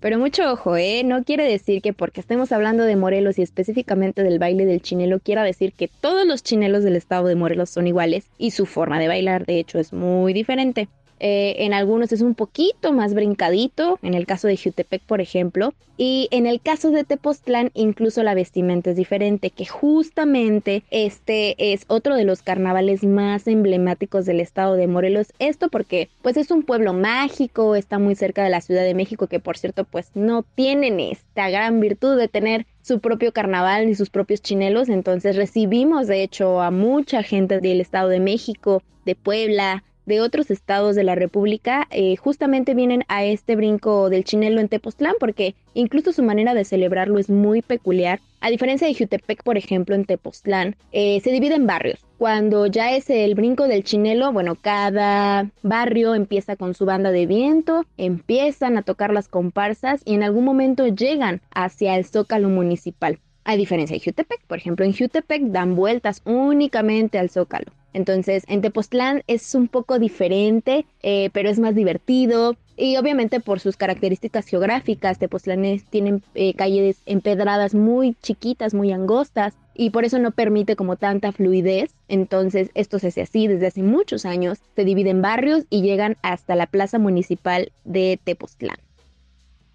Pero 0.00 0.18
mucho 0.18 0.52
ojo, 0.52 0.76
¿eh? 0.76 1.02
No 1.04 1.24
quiere 1.24 1.44
decir 1.50 1.80
que 1.80 1.92
porque 1.92 2.20
estemos 2.20 2.52
hablando 2.52 2.84
de 2.84 2.96
Morelos 2.96 3.38
y 3.38 3.42
específicamente 3.42 4.22
del 4.22 4.38
baile 4.38 4.66
del 4.66 4.82
chinelo, 4.82 5.20
quiera 5.20 5.42
decir 5.42 5.72
que 5.72 5.88
todos 5.88 6.26
los 6.26 6.42
chinelos 6.42 6.84
del 6.84 6.96
estado 6.96 7.26
de 7.26 7.34
Morelos 7.34 7.70
son 7.70 7.86
iguales 7.86 8.26
y 8.36 8.50
su 8.50 8.66
forma 8.66 9.00
de 9.00 9.08
bailar 9.08 9.46
de 9.46 9.58
hecho 9.58 9.78
es 9.78 9.92
muy 9.92 10.32
diferente. 10.32 10.88
Eh, 11.18 11.56
en 11.60 11.72
algunos 11.72 12.12
es 12.12 12.20
un 12.20 12.34
poquito 12.34 12.92
más 12.92 13.14
brincadito, 13.14 13.98
en 14.02 14.14
el 14.14 14.26
caso 14.26 14.48
de 14.48 14.56
Jutepec, 14.56 15.02
por 15.02 15.20
ejemplo, 15.20 15.72
y 15.98 16.28
en 16.30 16.46
el 16.46 16.60
caso 16.60 16.90
de 16.90 17.04
Tepoztlán, 17.04 17.70
incluso 17.72 18.22
la 18.22 18.34
vestimenta 18.34 18.90
es 18.90 18.96
diferente, 18.96 19.48
que 19.48 19.64
justamente 19.64 20.82
este 20.90 21.72
es 21.72 21.84
otro 21.88 22.16
de 22.16 22.24
los 22.24 22.42
carnavales 22.42 23.02
más 23.02 23.46
emblemáticos 23.46 24.26
del 24.26 24.40
estado 24.40 24.74
de 24.74 24.86
Morelos. 24.88 25.32
Esto 25.38 25.68
porque, 25.70 26.10
pues, 26.20 26.36
es 26.36 26.50
un 26.50 26.64
pueblo 26.64 26.92
mágico, 26.92 27.74
está 27.76 27.98
muy 27.98 28.14
cerca 28.14 28.44
de 28.44 28.50
la 28.50 28.60
Ciudad 28.60 28.82
de 28.82 28.94
México, 28.94 29.26
que 29.26 29.40
por 29.40 29.56
cierto, 29.56 29.84
pues, 29.84 30.10
no 30.14 30.44
tienen 30.54 31.00
esta 31.00 31.48
gran 31.48 31.80
virtud 31.80 32.18
de 32.18 32.28
tener 32.28 32.66
su 32.82 33.00
propio 33.00 33.32
carnaval 33.32 33.86
ni 33.86 33.94
sus 33.94 34.10
propios 34.10 34.42
chinelos. 34.42 34.90
Entonces 34.90 35.34
recibimos, 35.34 36.08
de 36.08 36.22
hecho, 36.22 36.60
a 36.60 36.70
mucha 36.70 37.22
gente 37.22 37.60
del 37.60 37.80
estado 37.80 38.10
de 38.10 38.20
México, 38.20 38.82
de 39.06 39.14
Puebla, 39.14 39.82
de 40.06 40.20
otros 40.20 40.50
estados 40.50 40.96
de 40.96 41.04
la 41.04 41.14
República 41.14 41.86
eh, 41.90 42.16
justamente 42.16 42.74
vienen 42.74 43.04
a 43.08 43.24
este 43.24 43.56
brinco 43.56 44.08
del 44.08 44.24
chinelo 44.24 44.60
en 44.60 44.68
Tepoztlán 44.68 45.14
porque 45.20 45.54
incluso 45.74 46.12
su 46.12 46.22
manera 46.22 46.54
de 46.54 46.64
celebrarlo 46.64 47.18
es 47.18 47.28
muy 47.28 47.60
peculiar. 47.60 48.20
A 48.40 48.50
diferencia 48.50 48.86
de 48.86 48.94
Jutepec, 48.94 49.42
por 49.42 49.56
ejemplo, 49.56 49.94
en 49.94 50.04
Tepoztlán, 50.04 50.76
eh, 50.92 51.20
se 51.22 51.32
divide 51.32 51.56
en 51.56 51.66
barrios. 51.66 52.04
Cuando 52.18 52.66
ya 52.66 52.92
es 52.94 53.10
el 53.10 53.34
brinco 53.34 53.66
del 53.66 53.82
chinelo, 53.82 54.32
bueno, 54.32 54.54
cada 54.54 55.50
barrio 55.62 56.14
empieza 56.14 56.56
con 56.56 56.74
su 56.74 56.86
banda 56.86 57.10
de 57.10 57.26
viento, 57.26 57.84
empiezan 57.96 58.78
a 58.78 58.82
tocar 58.82 59.12
las 59.12 59.28
comparsas 59.28 60.00
y 60.04 60.14
en 60.14 60.22
algún 60.22 60.44
momento 60.44 60.86
llegan 60.86 61.40
hacia 61.52 61.96
el 61.96 62.04
zócalo 62.04 62.48
municipal. 62.48 63.18
A 63.44 63.56
diferencia 63.56 63.96
de 63.96 64.04
Jutepec, 64.04 64.40
por 64.46 64.58
ejemplo, 64.58 64.84
en 64.84 64.92
Jutepec 64.92 65.42
dan 65.42 65.76
vueltas 65.76 66.20
únicamente 66.24 67.18
al 67.18 67.30
zócalo. 67.30 67.72
Entonces, 67.96 68.44
en 68.46 68.60
Tepoztlán 68.60 69.22
es 69.26 69.54
un 69.54 69.68
poco 69.68 69.98
diferente, 69.98 70.84
eh, 71.02 71.30
pero 71.32 71.48
es 71.48 71.58
más 71.58 71.74
divertido. 71.74 72.54
Y 72.76 72.98
obviamente 72.98 73.40
por 73.40 73.58
sus 73.58 73.78
características 73.78 74.46
geográficas, 74.46 75.18
Tepoztlán 75.18 75.62
tiene 75.88 76.20
eh, 76.34 76.52
calles 76.52 77.00
empedradas 77.06 77.74
muy 77.74 78.14
chiquitas, 78.22 78.74
muy 78.74 78.92
angostas, 78.92 79.54
y 79.72 79.90
por 79.90 80.04
eso 80.04 80.18
no 80.18 80.32
permite 80.32 80.76
como 80.76 80.96
tanta 80.96 81.32
fluidez. 81.32 81.94
Entonces, 82.08 82.70
esto 82.74 82.98
se 82.98 83.08
hace 83.08 83.22
así 83.22 83.46
desde 83.46 83.68
hace 83.68 83.82
muchos 83.82 84.26
años. 84.26 84.58
Se 84.74 84.84
dividen 84.84 85.22
barrios 85.22 85.64
y 85.70 85.80
llegan 85.80 86.18
hasta 86.20 86.54
la 86.54 86.66
plaza 86.66 86.98
municipal 86.98 87.72
de 87.84 88.20
Tepoztlán. 88.22 88.76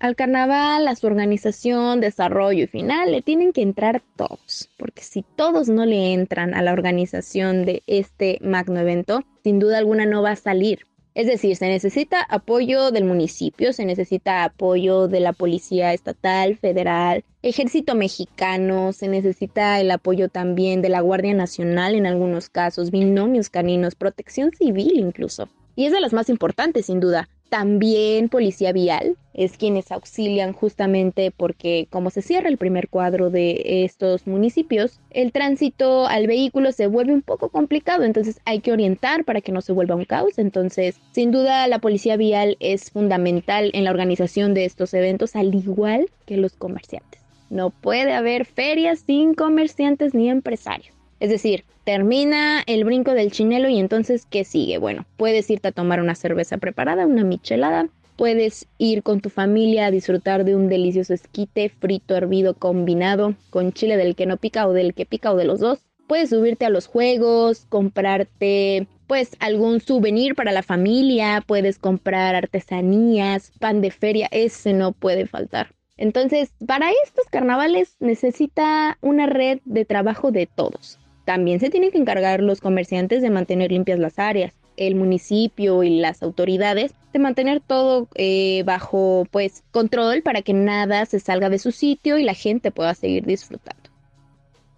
Al 0.01 0.15
carnaval, 0.15 0.87
a 0.87 0.95
su 0.95 1.05
organización, 1.05 2.01
desarrollo 2.01 2.63
y 2.63 2.67
final 2.67 3.11
le 3.11 3.21
tienen 3.21 3.53
que 3.53 3.61
entrar 3.61 4.01
todos, 4.15 4.67
porque 4.79 5.03
si 5.03 5.21
todos 5.21 5.69
no 5.69 5.85
le 5.85 6.13
entran 6.13 6.55
a 6.55 6.63
la 6.63 6.73
organización 6.73 7.65
de 7.65 7.83
este 7.85 8.39
magno 8.41 8.79
evento, 8.79 9.21
sin 9.43 9.59
duda 9.59 9.77
alguna 9.77 10.07
no 10.07 10.23
va 10.23 10.31
a 10.31 10.35
salir. 10.35 10.87
Es 11.13 11.27
decir, 11.27 11.55
se 11.55 11.67
necesita 11.67 12.19
apoyo 12.19 12.89
del 12.89 13.03
municipio, 13.03 13.73
se 13.73 13.85
necesita 13.85 14.43
apoyo 14.43 15.07
de 15.07 15.19
la 15.19 15.33
policía 15.33 15.93
estatal, 15.93 16.57
federal, 16.57 17.23
ejército 17.43 17.93
mexicano, 17.93 18.93
se 18.93 19.07
necesita 19.07 19.79
el 19.79 19.91
apoyo 19.91 20.29
también 20.29 20.81
de 20.81 20.89
la 20.89 21.01
Guardia 21.01 21.35
Nacional 21.35 21.93
en 21.93 22.07
algunos 22.07 22.49
casos, 22.49 22.89
binomios 22.89 23.51
caninos, 23.51 23.93
protección 23.93 24.49
civil 24.51 24.93
incluso. 24.95 25.47
Y 25.75 25.85
es 25.85 25.91
de 25.91 26.01
las 26.01 26.11
más 26.11 26.27
importantes, 26.29 26.87
sin 26.87 26.99
duda, 26.99 27.29
también 27.51 28.29
Policía 28.29 28.71
Vial 28.71 29.17
es 29.33 29.57
quienes 29.57 29.91
auxilian 29.91 30.53
justamente 30.53 31.31
porque 31.35 31.85
como 31.89 32.09
se 32.09 32.21
cierra 32.21 32.47
el 32.47 32.55
primer 32.55 32.87
cuadro 32.87 33.29
de 33.29 33.83
estos 33.83 34.25
municipios, 34.25 35.01
el 35.09 35.33
tránsito 35.33 36.07
al 36.07 36.27
vehículo 36.27 36.71
se 36.71 36.87
vuelve 36.87 37.11
un 37.13 37.21
poco 37.21 37.49
complicado, 37.49 38.05
entonces 38.05 38.39
hay 38.45 38.61
que 38.61 38.71
orientar 38.71 39.25
para 39.25 39.41
que 39.41 39.51
no 39.51 39.59
se 39.59 39.73
vuelva 39.73 39.95
un 39.95 40.05
caos. 40.05 40.39
Entonces, 40.39 40.95
sin 41.11 41.31
duda, 41.31 41.67
la 41.67 41.79
Policía 41.79 42.15
Vial 42.15 42.55
es 42.61 42.89
fundamental 42.89 43.69
en 43.73 43.83
la 43.83 43.91
organización 43.91 44.53
de 44.53 44.63
estos 44.63 44.93
eventos, 44.93 45.35
al 45.35 45.53
igual 45.53 46.09
que 46.25 46.37
los 46.37 46.53
comerciantes. 46.53 47.19
No 47.49 47.69
puede 47.69 48.13
haber 48.13 48.45
ferias 48.45 49.03
sin 49.05 49.33
comerciantes 49.33 50.13
ni 50.13 50.29
empresarios. 50.29 51.00
Es 51.21 51.29
decir, 51.29 51.65
termina 51.83 52.63
el 52.65 52.83
brinco 52.83 53.13
del 53.13 53.31
chinelo 53.31 53.69
y 53.69 53.77
entonces, 53.77 54.25
¿qué 54.27 54.43
sigue? 54.43 54.79
Bueno, 54.79 55.05
puedes 55.17 55.47
irte 55.51 55.67
a 55.67 55.71
tomar 55.71 56.01
una 56.01 56.15
cerveza 56.15 56.57
preparada, 56.57 57.05
una 57.05 57.23
michelada, 57.23 57.89
puedes 58.15 58.65
ir 58.79 59.03
con 59.03 59.21
tu 59.21 59.29
familia 59.29 59.85
a 59.85 59.91
disfrutar 59.91 60.45
de 60.45 60.55
un 60.55 60.67
delicioso 60.67 61.13
esquite 61.13 61.69
frito, 61.69 62.15
hervido, 62.15 62.55
combinado 62.55 63.35
con 63.51 63.71
chile 63.71 63.97
del 63.97 64.15
que 64.15 64.25
no 64.25 64.37
pica 64.37 64.67
o 64.67 64.73
del 64.73 64.95
que 64.95 65.05
pica 65.05 65.31
o 65.31 65.35
de 65.35 65.45
los 65.45 65.59
dos. 65.59 65.77
Puedes 66.07 66.31
subirte 66.31 66.65
a 66.65 66.71
los 66.71 66.87
juegos, 66.87 67.67
comprarte 67.69 68.87
pues 69.05 69.35
algún 69.39 69.79
souvenir 69.79 70.33
para 70.33 70.51
la 70.51 70.63
familia, 70.63 71.43
puedes 71.45 71.77
comprar 71.77 72.33
artesanías, 72.33 73.51
pan 73.59 73.81
de 73.81 73.91
feria, 73.91 74.27
ese 74.31 74.73
no 74.73 74.91
puede 74.91 75.27
faltar. 75.27 75.67
Entonces, 75.97 76.51
para 76.65 76.89
estos 77.05 77.25
carnavales 77.29 77.95
necesita 77.99 78.97
una 79.01 79.27
red 79.27 79.59
de 79.65 79.85
trabajo 79.85 80.31
de 80.31 80.47
todos. 80.47 80.97
También 81.25 81.59
se 81.59 81.69
tienen 81.69 81.91
que 81.91 81.97
encargar 81.97 82.41
los 82.41 82.61
comerciantes 82.61 83.21
de 83.21 83.29
mantener 83.29 83.71
limpias 83.71 83.99
las 83.99 84.17
áreas, 84.19 84.53
el 84.77 84.95
municipio 84.95 85.83
y 85.83 85.99
las 85.99 86.23
autoridades 86.23 86.93
de 87.13 87.19
mantener 87.19 87.61
todo 87.61 88.07
eh, 88.15 88.63
bajo 88.65 89.27
pues 89.31 89.63
control 89.71 90.21
para 90.23 90.41
que 90.41 90.53
nada 90.53 91.05
se 91.05 91.19
salga 91.19 91.49
de 91.49 91.59
su 91.59 91.71
sitio 91.71 92.17
y 92.17 92.23
la 92.23 92.33
gente 92.33 92.71
pueda 92.71 92.95
seguir 92.95 93.25
disfrutando. 93.25 93.89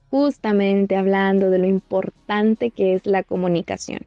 Justamente 0.09 0.95
hablando 0.95 1.49
de 1.49 1.59
lo 1.59 1.67
importante 1.67 2.71
que 2.71 2.93
es 2.95 3.05
la 3.05 3.23
comunicación 3.23 4.01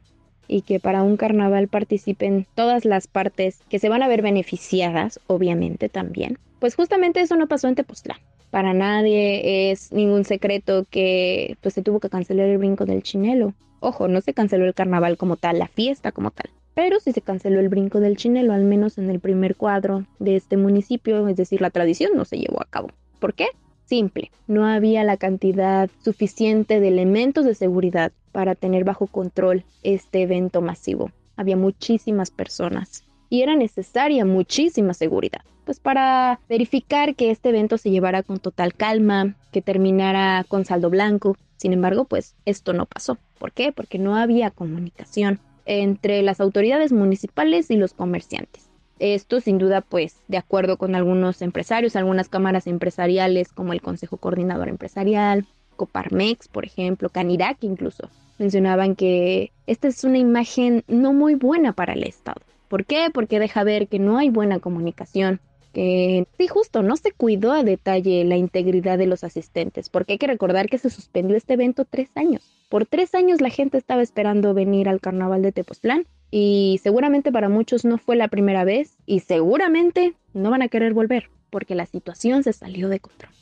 y 0.48 0.62
que 0.62 0.78
para 0.78 1.02
un 1.02 1.16
carnaval 1.16 1.68
participen 1.68 2.46
todas 2.54 2.84
las 2.84 3.06
partes 3.06 3.60
que 3.68 3.78
se 3.78 3.88
van 3.88 4.02
a 4.02 4.08
ver 4.08 4.22
beneficiadas, 4.22 5.20
obviamente 5.26 5.88
también. 5.88 6.38
Pues 6.60 6.76
justamente 6.76 7.20
eso 7.20 7.36
no 7.36 7.48
pasó 7.48 7.68
en 7.68 7.74
Tepoztlán. 7.74 8.18
Para 8.50 8.72
nadie 8.72 9.70
es 9.70 9.92
ningún 9.92 10.24
secreto 10.24 10.86
que 10.88 11.56
pues 11.60 11.74
se 11.74 11.82
tuvo 11.82 12.00
que 12.00 12.08
cancelar 12.08 12.48
el 12.48 12.58
brinco 12.58 12.86
del 12.86 13.02
chinelo. 13.02 13.54
Ojo, 13.80 14.08
no 14.08 14.20
se 14.20 14.34
canceló 14.34 14.64
el 14.64 14.74
carnaval 14.74 15.16
como 15.16 15.36
tal, 15.36 15.58
la 15.58 15.68
fiesta 15.68 16.12
como 16.12 16.30
tal. 16.30 16.50
Pero 16.74 17.00
sí 17.00 17.12
se 17.12 17.22
canceló 17.22 17.60
el 17.60 17.68
brinco 17.68 18.00
del 18.00 18.16
chinelo, 18.16 18.52
al 18.52 18.64
menos 18.64 18.98
en 18.98 19.10
el 19.10 19.20
primer 19.20 19.56
cuadro 19.56 20.04
de 20.18 20.36
este 20.36 20.56
municipio, 20.56 21.26
es 21.28 21.36
decir, 21.36 21.60
la 21.60 21.70
tradición 21.70 22.12
no 22.14 22.24
se 22.24 22.38
llevó 22.38 22.60
a 22.60 22.66
cabo. 22.66 22.90
¿Por 23.18 23.34
qué? 23.34 23.46
Simple, 23.86 24.30
no 24.46 24.66
había 24.66 25.04
la 25.04 25.16
cantidad 25.16 25.88
suficiente 26.04 26.80
de 26.80 26.88
elementos 26.88 27.44
de 27.44 27.54
seguridad 27.54 28.12
para 28.32 28.54
tener 28.54 28.84
bajo 28.84 29.06
control 29.06 29.64
este 29.82 30.22
evento 30.22 30.60
masivo. 30.60 31.10
Había 31.36 31.56
muchísimas 31.56 32.30
personas 32.30 33.04
y 33.30 33.42
era 33.42 33.56
necesaria 33.56 34.24
muchísima 34.24 34.94
seguridad 34.94 35.42
pues 35.66 35.80
para 35.80 36.38
verificar 36.48 37.16
que 37.16 37.32
este 37.32 37.48
evento 37.48 37.76
se 37.76 37.90
llevara 37.90 38.22
con 38.22 38.38
total 38.38 38.72
calma, 38.72 39.34
que 39.50 39.60
terminara 39.60 40.44
con 40.46 40.64
saldo 40.64 40.90
blanco. 40.90 41.36
Sin 41.56 41.72
embargo, 41.72 42.04
pues 42.04 42.36
esto 42.44 42.72
no 42.72 42.86
pasó. 42.86 43.18
¿Por 43.38 43.50
qué? 43.50 43.72
Porque 43.72 43.98
no 43.98 44.14
había 44.16 44.52
comunicación 44.52 45.40
entre 45.66 46.22
las 46.22 46.40
autoridades 46.40 46.92
municipales 46.92 47.68
y 47.72 47.76
los 47.76 47.94
comerciantes. 47.94 48.70
Esto 49.00 49.40
sin 49.40 49.58
duda 49.58 49.80
pues 49.80 50.16
de 50.28 50.38
acuerdo 50.38 50.78
con 50.78 50.94
algunos 50.94 51.42
empresarios, 51.42 51.96
algunas 51.96 52.28
cámaras 52.28 52.68
empresariales 52.68 53.52
como 53.52 53.72
el 53.72 53.82
Consejo 53.82 54.18
Coordinador 54.18 54.68
Empresarial, 54.68 55.46
Coparmex, 55.74 56.46
por 56.46 56.64
ejemplo, 56.64 57.10
Canirac 57.10 57.58
incluso, 57.62 58.08
mencionaban 58.38 58.94
que 58.94 59.50
esta 59.66 59.88
es 59.88 60.04
una 60.04 60.18
imagen 60.18 60.84
no 60.86 61.12
muy 61.12 61.34
buena 61.34 61.72
para 61.72 61.92
el 61.94 62.04
Estado. 62.04 62.40
¿Por 62.68 62.84
qué? 62.84 63.08
Porque 63.12 63.38
deja 63.38 63.64
ver 63.64 63.88
que 63.88 63.98
no 63.98 64.18
hay 64.18 64.30
buena 64.30 64.58
comunicación, 64.58 65.40
que 65.72 66.26
sí, 66.38 66.48
justo, 66.48 66.82
no 66.82 66.96
se 66.96 67.12
cuidó 67.12 67.52
a 67.52 67.62
detalle 67.62 68.24
la 68.24 68.36
integridad 68.36 68.96
de 68.96 69.06
los 69.06 69.24
asistentes, 69.24 69.88
porque 69.90 70.14
hay 70.14 70.18
que 70.18 70.26
recordar 70.26 70.68
que 70.68 70.78
se 70.78 70.90
suspendió 70.90 71.36
este 71.36 71.52
evento 71.52 71.84
tres 71.84 72.08
años. 72.14 72.42
Por 72.68 72.86
tres 72.86 73.14
años 73.14 73.40
la 73.40 73.50
gente 73.50 73.78
estaba 73.78 74.02
esperando 74.02 74.54
venir 74.54 74.88
al 74.88 75.00
carnaval 75.00 75.42
de 75.42 75.52
Tepoztlán 75.52 76.06
y 76.30 76.80
seguramente 76.82 77.30
para 77.30 77.48
muchos 77.48 77.84
no 77.84 77.98
fue 77.98 78.16
la 78.16 78.28
primera 78.28 78.64
vez 78.64 78.96
y 79.06 79.20
seguramente 79.20 80.14
no 80.32 80.50
van 80.50 80.62
a 80.62 80.68
querer 80.68 80.94
volver 80.94 81.28
porque 81.50 81.74
la 81.74 81.86
situación 81.86 82.42
se 82.42 82.52
salió 82.52 82.88
de 82.88 83.00
control. 83.00 83.32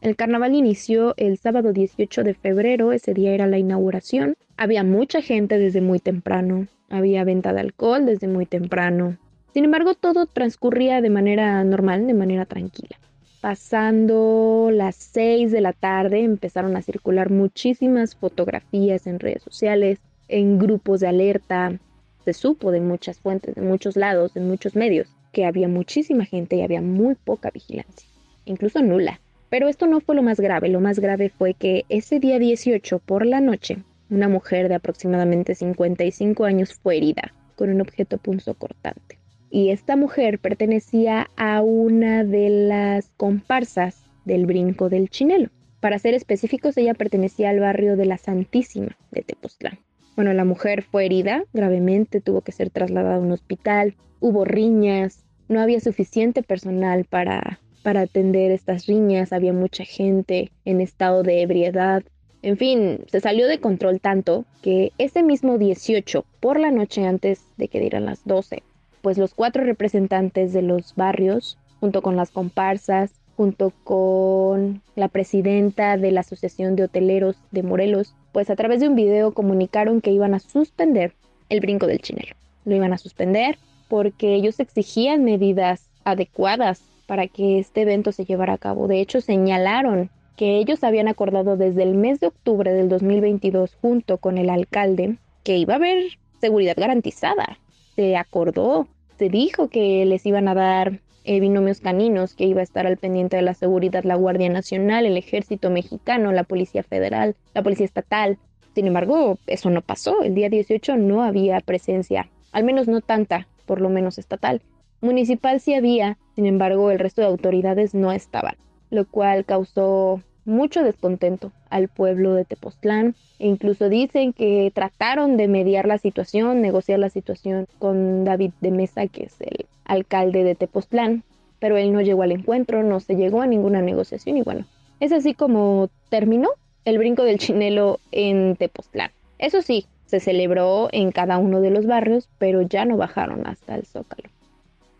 El 0.00 0.16
carnaval 0.16 0.54
inició 0.54 1.14
el 1.16 1.38
sábado 1.38 1.72
18 1.72 2.24
de 2.24 2.34
febrero, 2.34 2.92
ese 2.92 3.14
día 3.14 3.32
era 3.32 3.46
la 3.46 3.58
inauguración. 3.58 4.36
Había 4.56 4.84
mucha 4.84 5.22
gente 5.22 5.58
desde 5.58 5.80
muy 5.80 5.98
temprano, 5.98 6.66
había 6.88 7.24
venta 7.24 7.52
de 7.52 7.60
alcohol 7.60 8.06
desde 8.06 8.28
muy 8.28 8.46
temprano, 8.46 9.18
sin 9.58 9.64
embargo, 9.64 9.94
todo 9.94 10.26
transcurría 10.26 11.00
de 11.00 11.10
manera 11.10 11.64
normal, 11.64 12.06
de 12.06 12.14
manera 12.14 12.44
tranquila. 12.44 12.96
Pasando 13.40 14.70
las 14.72 14.94
6 14.94 15.50
de 15.50 15.60
la 15.60 15.72
tarde 15.72 16.22
empezaron 16.22 16.76
a 16.76 16.82
circular 16.82 17.30
muchísimas 17.30 18.14
fotografías 18.14 19.06
en 19.06 19.18
redes 19.18 19.42
sociales, 19.42 19.98
en 20.28 20.58
grupos 20.58 21.00
de 21.00 21.08
alerta. 21.08 21.78
Se 22.24 22.34
supo 22.34 22.70
de 22.70 22.80
muchas 22.80 23.18
fuentes, 23.18 23.54
de 23.54 23.62
muchos 23.62 23.96
lados, 23.96 24.36
en 24.36 24.46
muchos 24.46 24.76
medios, 24.76 25.08
que 25.32 25.44
había 25.46 25.66
muchísima 25.66 26.24
gente 26.24 26.56
y 26.56 26.62
había 26.62 26.82
muy 26.82 27.14
poca 27.14 27.50
vigilancia, 27.50 28.08
incluso 28.44 28.80
nula. 28.82 29.20
Pero 29.50 29.68
esto 29.68 29.86
no 29.86 30.00
fue 30.00 30.14
lo 30.14 30.22
más 30.22 30.40
grave, 30.40 30.68
lo 30.68 30.80
más 30.80 30.98
grave 30.98 31.30
fue 31.30 31.54
que 31.54 31.84
ese 31.88 32.20
día 32.20 32.38
18 32.38 32.98
por 32.98 33.26
la 33.26 33.40
noche, 33.40 33.78
una 34.10 34.28
mujer 34.28 34.68
de 34.68 34.74
aproximadamente 34.74 35.54
55 35.54 36.44
años 36.44 36.74
fue 36.74 36.96
herida 36.96 37.32
con 37.56 37.70
un 37.70 37.80
objeto 37.80 38.18
punzocortante 38.18 39.18
y 39.50 39.70
esta 39.70 39.96
mujer 39.96 40.38
pertenecía 40.38 41.30
a 41.36 41.62
una 41.62 42.24
de 42.24 42.50
las 42.50 43.10
comparsas 43.16 44.04
del 44.24 44.46
brinco 44.46 44.88
del 44.88 45.08
chinelo. 45.08 45.48
Para 45.80 45.98
ser 45.98 46.14
específicos, 46.14 46.76
ella 46.76 46.94
pertenecía 46.94 47.50
al 47.50 47.60
barrio 47.60 47.96
de 47.96 48.06
la 48.06 48.18
Santísima 48.18 48.96
de 49.10 49.22
Tepoztlán. 49.22 49.78
Bueno, 50.16 50.32
la 50.32 50.44
mujer 50.44 50.82
fue 50.82 51.06
herida 51.06 51.44
gravemente, 51.52 52.20
tuvo 52.20 52.40
que 52.40 52.52
ser 52.52 52.70
trasladada 52.70 53.16
a 53.16 53.20
un 53.20 53.30
hospital, 53.30 53.94
hubo 54.20 54.44
riñas, 54.44 55.24
no 55.48 55.60
había 55.60 55.80
suficiente 55.80 56.42
personal 56.42 57.04
para, 57.04 57.60
para 57.82 58.02
atender 58.02 58.50
estas 58.50 58.86
riñas, 58.86 59.32
había 59.32 59.52
mucha 59.52 59.84
gente 59.84 60.50
en 60.64 60.80
estado 60.80 61.22
de 61.22 61.42
ebriedad. 61.42 62.02
En 62.42 62.56
fin, 62.56 63.00
se 63.10 63.20
salió 63.20 63.46
de 63.46 63.60
control 63.60 64.00
tanto 64.00 64.44
que 64.62 64.92
ese 64.98 65.22
mismo 65.22 65.58
18 65.58 66.24
por 66.40 66.60
la 66.60 66.70
noche 66.70 67.04
antes 67.04 67.42
de 67.56 67.68
que 67.68 67.80
dieran 67.80 68.04
las 68.04 68.24
12, 68.24 68.62
pues 69.02 69.18
los 69.18 69.34
cuatro 69.34 69.64
representantes 69.64 70.52
de 70.52 70.62
los 70.62 70.94
barrios, 70.94 71.58
junto 71.80 72.02
con 72.02 72.16
las 72.16 72.30
comparsas, 72.30 73.12
junto 73.36 73.72
con 73.84 74.82
la 74.96 75.08
presidenta 75.08 75.96
de 75.96 76.10
la 76.10 76.20
Asociación 76.20 76.74
de 76.74 76.84
Hoteleros 76.84 77.36
de 77.52 77.62
Morelos, 77.62 78.14
pues 78.32 78.50
a 78.50 78.56
través 78.56 78.80
de 78.80 78.88
un 78.88 78.96
video 78.96 79.32
comunicaron 79.32 80.00
que 80.00 80.10
iban 80.10 80.34
a 80.34 80.40
suspender 80.40 81.12
el 81.48 81.60
brinco 81.60 81.86
del 81.86 82.00
chinelo. 82.00 82.34
Lo 82.64 82.74
iban 82.74 82.92
a 82.92 82.98
suspender 82.98 83.58
porque 83.88 84.34
ellos 84.34 84.60
exigían 84.60 85.24
medidas 85.24 85.88
adecuadas 86.04 86.82
para 87.08 87.26
que 87.26 87.58
este 87.58 87.82
evento 87.82 88.12
se 88.12 88.24
llevara 88.24 88.52
a 88.52 88.58
cabo. 88.58 88.86
De 88.86 89.00
hecho, 89.00 89.20
señalaron 89.20 90.10
que 90.36 90.58
ellos 90.58 90.84
habían 90.84 91.08
acordado 91.08 91.56
desde 91.56 91.82
el 91.82 91.96
mes 91.96 92.20
de 92.20 92.28
octubre 92.28 92.72
del 92.72 92.88
2022 92.88 93.76
junto 93.80 94.18
con 94.18 94.38
el 94.38 94.48
alcalde 94.48 95.16
que 95.42 95.56
iba 95.56 95.72
a 95.74 95.78
haber 95.78 96.18
seguridad 96.40 96.76
garantizada 96.76 97.58
se 97.98 98.14
acordó, 98.14 98.86
se 99.18 99.28
dijo 99.28 99.66
que 99.70 100.04
les 100.04 100.24
iban 100.24 100.46
a 100.46 100.54
dar 100.54 101.00
eh, 101.24 101.40
binomios 101.40 101.80
caninos, 101.80 102.36
que 102.36 102.44
iba 102.44 102.60
a 102.60 102.62
estar 102.62 102.86
al 102.86 102.96
pendiente 102.96 103.34
de 103.34 103.42
la 103.42 103.54
seguridad 103.54 104.04
la 104.04 104.14
Guardia 104.14 104.48
Nacional, 104.48 105.04
el 105.04 105.16
Ejército 105.16 105.68
Mexicano, 105.68 106.30
la 106.30 106.44
Policía 106.44 106.84
Federal, 106.84 107.34
la 107.54 107.64
Policía 107.64 107.86
Estatal. 107.86 108.38
Sin 108.72 108.86
embargo, 108.86 109.36
eso 109.48 109.68
no 109.70 109.82
pasó. 109.82 110.22
El 110.22 110.36
día 110.36 110.48
18 110.48 110.96
no 110.96 111.24
había 111.24 111.58
presencia, 111.58 112.28
al 112.52 112.62
menos 112.62 112.86
no 112.86 113.00
tanta, 113.00 113.48
por 113.66 113.80
lo 113.80 113.88
menos 113.88 114.16
estatal. 114.16 114.62
Municipal 115.00 115.60
sí 115.60 115.74
había, 115.74 116.18
Sin 116.34 116.46
embargo, 116.46 116.90
el 116.90 116.98
resto 116.98 117.20
de 117.20 117.26
autoridades 117.26 117.94
no 117.94 118.12
estaban, 118.12 118.54
lo 118.90 119.04
cual 119.06 119.44
causó 119.44 120.22
mucho 120.44 120.82
descontento 120.82 121.52
al 121.68 121.88
pueblo 121.88 122.34
de 122.34 122.44
Tepoztlán 122.44 123.14
e 123.38 123.46
incluso 123.46 123.88
dicen 123.88 124.32
que 124.32 124.72
trataron 124.74 125.36
de 125.36 125.46
mediar 125.46 125.86
la 125.86 125.98
situación, 125.98 126.62
negociar 126.62 126.98
la 126.98 127.10
situación 127.10 127.66
con 127.78 128.24
David 128.24 128.52
de 128.60 128.70
Mesa, 128.70 129.06
que 129.06 129.24
es 129.24 129.40
el 129.40 129.66
alcalde 129.84 130.44
de 130.44 130.54
Tepoztlán, 130.54 131.22
pero 131.58 131.76
él 131.76 131.92
no 131.92 132.00
llegó 132.00 132.22
al 132.22 132.32
encuentro, 132.32 132.82
no 132.82 132.98
se 133.00 133.14
llegó 133.14 133.42
a 133.42 133.46
ninguna 133.46 133.82
negociación 133.82 134.36
y 134.36 134.42
bueno, 134.42 134.64
es 135.00 135.12
así 135.12 135.34
como 135.34 135.90
terminó 136.08 136.50
el 136.84 136.98
brinco 136.98 137.24
del 137.24 137.38
chinelo 137.38 138.00
en 138.10 138.56
Tepoztlán. 138.56 139.10
Eso 139.38 139.60
sí, 139.62 139.86
se 140.06 140.20
celebró 140.20 140.88
en 140.92 141.12
cada 141.12 141.38
uno 141.38 141.60
de 141.60 141.70
los 141.70 141.86
barrios, 141.86 142.28
pero 142.38 142.62
ya 142.62 142.84
no 142.84 142.96
bajaron 142.96 143.46
hasta 143.46 143.76
el 143.76 143.84
Zócalo. 143.84 144.30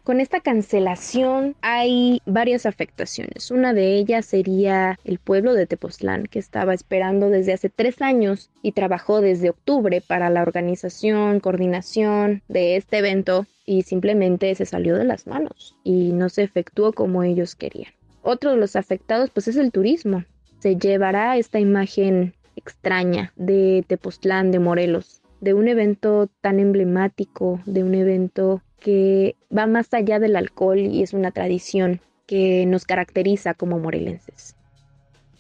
Con 0.09 0.23
esta 0.23 0.41
cancelación 0.41 1.55
hay 1.61 2.23
varias 2.25 2.65
afectaciones. 2.65 3.51
Una 3.51 3.75
de 3.75 3.97
ellas 3.97 4.25
sería 4.25 4.99
el 5.05 5.19
pueblo 5.19 5.53
de 5.53 5.67
Tepoztlán, 5.67 6.25
que 6.25 6.39
estaba 6.39 6.73
esperando 6.73 7.29
desde 7.29 7.53
hace 7.53 7.69
tres 7.69 8.01
años 8.01 8.49
y 8.63 8.73
trabajó 8.73 9.21
desde 9.21 9.51
octubre 9.51 10.01
para 10.01 10.31
la 10.31 10.41
organización, 10.41 11.41
coordinación 11.41 12.41
de 12.49 12.77
este 12.77 12.97
evento 12.97 13.45
y 13.67 13.83
simplemente 13.83 14.55
se 14.55 14.65
salió 14.65 14.97
de 14.97 15.05
las 15.05 15.27
manos 15.27 15.77
y 15.85 16.13
no 16.13 16.31
se 16.31 16.43
efectuó 16.43 16.95
como 16.95 17.23
ellos 17.23 17.55
querían. 17.55 17.93
Otro 18.23 18.53
de 18.53 18.57
los 18.57 18.77
afectados 18.77 19.29
pues 19.29 19.47
es 19.47 19.57
el 19.57 19.73
turismo. 19.73 20.25
Se 20.61 20.77
llevará 20.77 21.37
esta 21.37 21.61
imagen 21.61 22.33
extraña 22.57 23.35
de 23.37 23.85
Tepoztlán, 23.87 24.53
de 24.53 24.59
Morelos, 24.59 25.21
de 25.43 25.53
un 25.53 25.69
evento 25.69 26.31
tan 26.41 26.61
emblemático, 26.61 27.61
de 27.67 27.85
un 27.85 27.95
evento 27.95 28.63
que 28.81 29.37
va 29.57 29.67
más 29.67 29.93
allá 29.93 30.19
del 30.19 30.37
alcohol 30.37 30.79
y 30.79 31.03
es 31.03 31.13
una 31.13 31.31
tradición 31.31 32.01
que 32.27 32.67
nos 32.67 32.85
caracteriza 32.85 33.55
como 33.55 33.79
morelenses. 33.79 34.55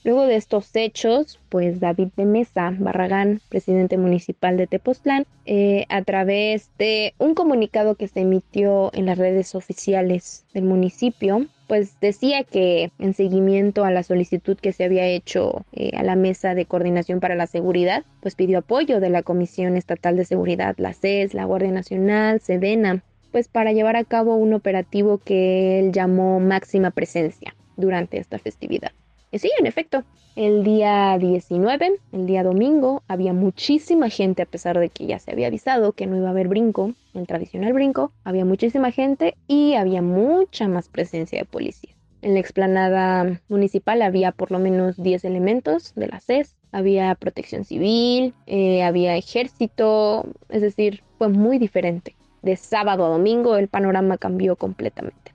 Luego 0.04 0.26
de 0.26 0.36
estos 0.36 0.74
hechos, 0.74 1.38
pues 1.48 1.80
David 1.80 2.08
de 2.16 2.24
Mesa 2.24 2.72
Barragán, 2.78 3.40
presidente 3.48 3.98
municipal 3.98 4.56
de 4.56 4.66
Tepoztlán, 4.66 5.26
eh, 5.44 5.86
a 5.88 6.02
través 6.02 6.70
de 6.78 7.14
un 7.18 7.34
comunicado 7.34 7.96
que 7.96 8.08
se 8.08 8.20
emitió 8.20 8.90
en 8.94 9.06
las 9.06 9.18
redes 9.18 9.54
oficiales 9.54 10.46
del 10.54 10.64
municipio, 10.64 11.46
pues 11.66 12.00
decía 12.00 12.44
que 12.44 12.90
en 12.98 13.12
seguimiento 13.12 13.84
a 13.84 13.90
la 13.90 14.02
solicitud 14.02 14.56
que 14.56 14.72
se 14.72 14.84
había 14.84 15.06
hecho 15.06 15.66
eh, 15.72 15.90
a 15.96 16.02
la 16.04 16.16
Mesa 16.16 16.54
de 16.54 16.64
Coordinación 16.64 17.20
para 17.20 17.34
la 17.34 17.46
Seguridad, 17.46 18.04
pues 18.20 18.34
pidió 18.34 18.60
apoyo 18.60 19.00
de 19.00 19.10
la 19.10 19.22
Comisión 19.22 19.76
Estatal 19.76 20.16
de 20.16 20.24
Seguridad, 20.24 20.76
la 20.78 20.94
CES, 20.94 21.34
la 21.34 21.44
Guardia 21.44 21.72
Nacional, 21.72 22.40
SEDENA, 22.40 23.02
pues 23.32 23.48
para 23.48 23.72
llevar 23.72 23.96
a 23.96 24.04
cabo 24.04 24.36
un 24.36 24.54
operativo 24.54 25.18
que 25.18 25.78
él 25.80 25.92
llamó 25.92 26.40
máxima 26.40 26.90
presencia 26.90 27.54
durante 27.76 28.18
esta 28.18 28.38
festividad. 28.38 28.92
Y 29.30 29.38
sí, 29.38 29.50
en 29.58 29.66
efecto, 29.66 30.04
el 30.36 30.64
día 30.64 31.18
19, 31.18 32.00
el 32.12 32.26
día 32.26 32.42
domingo, 32.42 33.02
había 33.08 33.32
muchísima 33.32 34.08
gente, 34.08 34.42
a 34.42 34.46
pesar 34.46 34.78
de 34.78 34.88
que 34.88 35.06
ya 35.06 35.18
se 35.18 35.32
había 35.32 35.48
avisado 35.48 35.92
que 35.92 36.06
no 36.06 36.16
iba 36.16 36.28
a 36.28 36.30
haber 36.30 36.48
brinco, 36.48 36.94
el 37.14 37.26
tradicional 37.26 37.72
brinco, 37.72 38.12
había 38.24 38.44
muchísima 38.44 38.90
gente 38.90 39.36
y 39.46 39.74
había 39.74 40.00
mucha 40.00 40.68
más 40.68 40.88
presencia 40.88 41.40
de 41.40 41.44
policía. 41.44 41.94
En 42.22 42.34
la 42.34 42.40
explanada 42.40 43.40
municipal 43.48 44.00
había 44.02 44.32
por 44.32 44.50
lo 44.50 44.58
menos 44.58 44.96
10 44.96 45.24
elementos 45.24 45.94
de 45.94 46.08
la 46.08 46.20
CES, 46.20 46.56
había 46.72 47.14
protección 47.14 47.64
civil, 47.64 48.34
eh, 48.46 48.82
había 48.82 49.16
ejército, 49.16 50.24
es 50.48 50.62
decir, 50.62 51.02
fue 51.18 51.28
muy 51.28 51.58
diferente 51.58 52.14
de 52.42 52.56
sábado 52.56 53.04
a 53.04 53.08
domingo 53.08 53.56
el 53.56 53.68
panorama 53.68 54.18
cambió 54.18 54.56
completamente. 54.56 55.32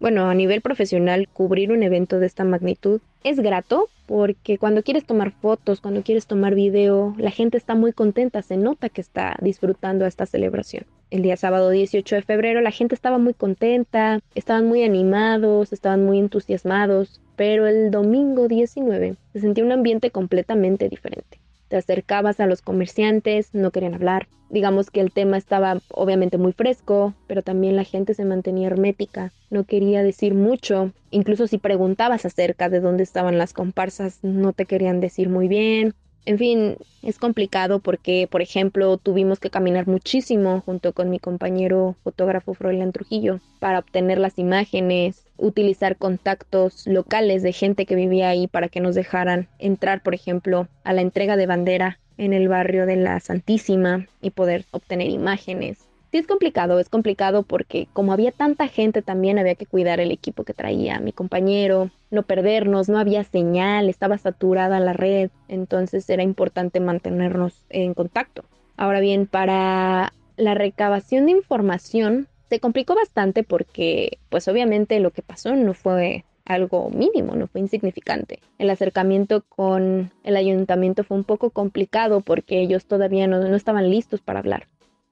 Bueno, 0.00 0.30
a 0.30 0.34
nivel 0.34 0.60
profesional, 0.60 1.28
cubrir 1.32 1.72
un 1.72 1.82
evento 1.82 2.20
de 2.20 2.26
esta 2.26 2.44
magnitud 2.44 3.00
es 3.24 3.40
grato 3.40 3.88
porque 4.06 4.56
cuando 4.56 4.84
quieres 4.84 5.04
tomar 5.04 5.32
fotos, 5.32 5.80
cuando 5.80 6.02
quieres 6.02 6.26
tomar 6.26 6.54
video, 6.54 7.14
la 7.18 7.32
gente 7.32 7.58
está 7.58 7.74
muy 7.74 7.92
contenta, 7.92 8.42
se 8.42 8.56
nota 8.56 8.88
que 8.88 9.00
está 9.00 9.36
disfrutando 9.40 10.06
esta 10.06 10.24
celebración. 10.24 10.86
El 11.10 11.22
día 11.22 11.36
sábado 11.36 11.70
18 11.70 12.14
de 12.14 12.22
febrero 12.22 12.60
la 12.60 12.70
gente 12.70 12.94
estaba 12.94 13.18
muy 13.18 13.34
contenta, 13.34 14.20
estaban 14.36 14.66
muy 14.66 14.84
animados, 14.84 15.72
estaban 15.72 16.04
muy 16.04 16.20
entusiasmados, 16.20 17.20
pero 17.34 17.66
el 17.66 17.90
domingo 17.90 18.46
19 18.46 19.16
se 19.32 19.40
sentía 19.40 19.64
un 19.64 19.72
ambiente 19.72 20.10
completamente 20.10 20.88
diferente 20.88 21.37
te 21.68 21.76
acercabas 21.76 22.40
a 22.40 22.46
los 22.46 22.62
comerciantes, 22.62 23.54
no 23.54 23.70
querían 23.70 23.94
hablar. 23.94 24.28
Digamos 24.50 24.90
que 24.90 25.00
el 25.00 25.12
tema 25.12 25.36
estaba 25.36 25.80
obviamente 25.90 26.38
muy 26.38 26.52
fresco, 26.52 27.14
pero 27.26 27.42
también 27.42 27.76
la 27.76 27.84
gente 27.84 28.14
se 28.14 28.24
mantenía 28.24 28.68
hermética, 28.68 29.32
no 29.50 29.64
quería 29.64 30.02
decir 30.02 30.34
mucho. 30.34 30.92
Incluso 31.10 31.46
si 31.46 31.58
preguntabas 31.58 32.24
acerca 32.24 32.68
de 32.68 32.80
dónde 32.80 33.02
estaban 33.02 33.36
las 33.36 33.52
comparsas, 33.52 34.20
no 34.22 34.52
te 34.52 34.64
querían 34.64 35.00
decir 35.00 35.28
muy 35.28 35.48
bien. 35.48 35.94
En 36.28 36.36
fin, 36.36 36.76
es 37.02 37.18
complicado 37.18 37.78
porque, 37.78 38.28
por 38.30 38.42
ejemplo, 38.42 38.98
tuvimos 38.98 39.40
que 39.40 39.48
caminar 39.48 39.86
muchísimo 39.86 40.60
junto 40.60 40.92
con 40.92 41.08
mi 41.08 41.18
compañero 41.18 41.96
fotógrafo 42.04 42.52
Froilán 42.52 42.92
Trujillo 42.92 43.40
para 43.60 43.78
obtener 43.78 44.18
las 44.18 44.38
imágenes, 44.38 45.24
utilizar 45.38 45.96
contactos 45.96 46.86
locales 46.86 47.42
de 47.42 47.54
gente 47.54 47.86
que 47.86 47.94
vivía 47.94 48.28
ahí 48.28 48.46
para 48.46 48.68
que 48.68 48.80
nos 48.80 48.94
dejaran 48.94 49.48
entrar, 49.58 50.02
por 50.02 50.14
ejemplo, 50.14 50.68
a 50.84 50.92
la 50.92 51.00
entrega 51.00 51.38
de 51.38 51.46
bandera 51.46 51.98
en 52.18 52.34
el 52.34 52.46
barrio 52.48 52.84
de 52.84 52.96
la 52.96 53.20
Santísima 53.20 54.06
y 54.20 54.28
poder 54.28 54.66
obtener 54.70 55.08
imágenes. 55.08 55.87
Sí 56.10 56.16
es 56.16 56.26
complicado, 56.26 56.80
es 56.80 56.88
complicado 56.88 57.42
porque 57.42 57.86
como 57.92 58.14
había 58.14 58.32
tanta 58.32 58.66
gente 58.66 59.02
también 59.02 59.38
había 59.38 59.56
que 59.56 59.66
cuidar 59.66 60.00
el 60.00 60.10
equipo 60.10 60.42
que 60.42 60.54
traía 60.54 61.00
mi 61.00 61.12
compañero, 61.12 61.90
no 62.10 62.22
perdernos, 62.22 62.88
no 62.88 62.98
había 62.98 63.24
señal, 63.24 63.90
estaba 63.90 64.16
saturada 64.16 64.80
la 64.80 64.94
red, 64.94 65.30
entonces 65.48 66.08
era 66.08 66.22
importante 66.22 66.80
mantenernos 66.80 67.62
en 67.68 67.92
contacto. 67.92 68.44
Ahora 68.78 69.00
bien, 69.00 69.26
para 69.26 70.14
la 70.38 70.54
recabación 70.54 71.26
de 71.26 71.32
información 71.32 72.26
se 72.48 72.58
complicó 72.58 72.94
bastante 72.94 73.42
porque 73.42 74.18
pues 74.30 74.48
obviamente 74.48 75.00
lo 75.00 75.10
que 75.10 75.20
pasó 75.20 75.54
no 75.56 75.74
fue 75.74 76.24
algo 76.46 76.88
mínimo, 76.88 77.36
no 77.36 77.48
fue 77.48 77.60
insignificante. 77.60 78.38
El 78.56 78.70
acercamiento 78.70 79.44
con 79.46 80.10
el 80.24 80.36
ayuntamiento 80.36 81.04
fue 81.04 81.18
un 81.18 81.24
poco 81.24 81.50
complicado 81.50 82.22
porque 82.22 82.62
ellos 82.62 82.86
todavía 82.86 83.26
no, 83.26 83.46
no 83.46 83.56
estaban 83.56 83.90
listos 83.90 84.22
para 84.22 84.38
hablar 84.38 84.68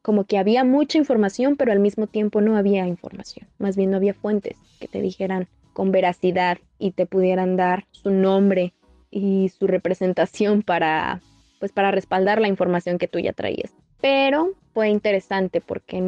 como 0.07 0.23
que 0.23 0.39
había 0.39 0.63
mucha 0.63 0.99
información, 0.99 1.57
pero 1.57 1.73
al 1.73 1.81
mismo 1.81 2.07
tiempo 2.07 2.41
no 2.41 2.57
había 2.57 2.87
información. 2.87 3.49
Más 3.59 3.77
bien 3.77 3.91
no 3.91 3.97
había 3.97 4.15
fuentes 4.15 4.57
que 4.79 4.87
te 4.87 5.01
dijeran 5.03 5.49
con 5.73 5.91
veracidad 5.91 6.59
y 6.79 6.93
te 6.93 7.07
pudieran 7.07 7.57
dar 7.57 7.87
su 7.91 8.13
nombre 8.13 8.73
y 9.11 9.49
su 9.49 9.67
representación 9.67 10.63
para 10.63 11.23
pues 11.59 11.73
para 11.73 11.91
respaldar 11.91 12.41
la 12.41 12.47
información 12.47 12.99
que 12.99 13.09
tú 13.09 13.19
ya 13.19 13.33
traías. 13.33 13.75
Pero 14.01 14.53
fue 14.73 14.91
interesante 14.91 15.61
porque 15.61 15.99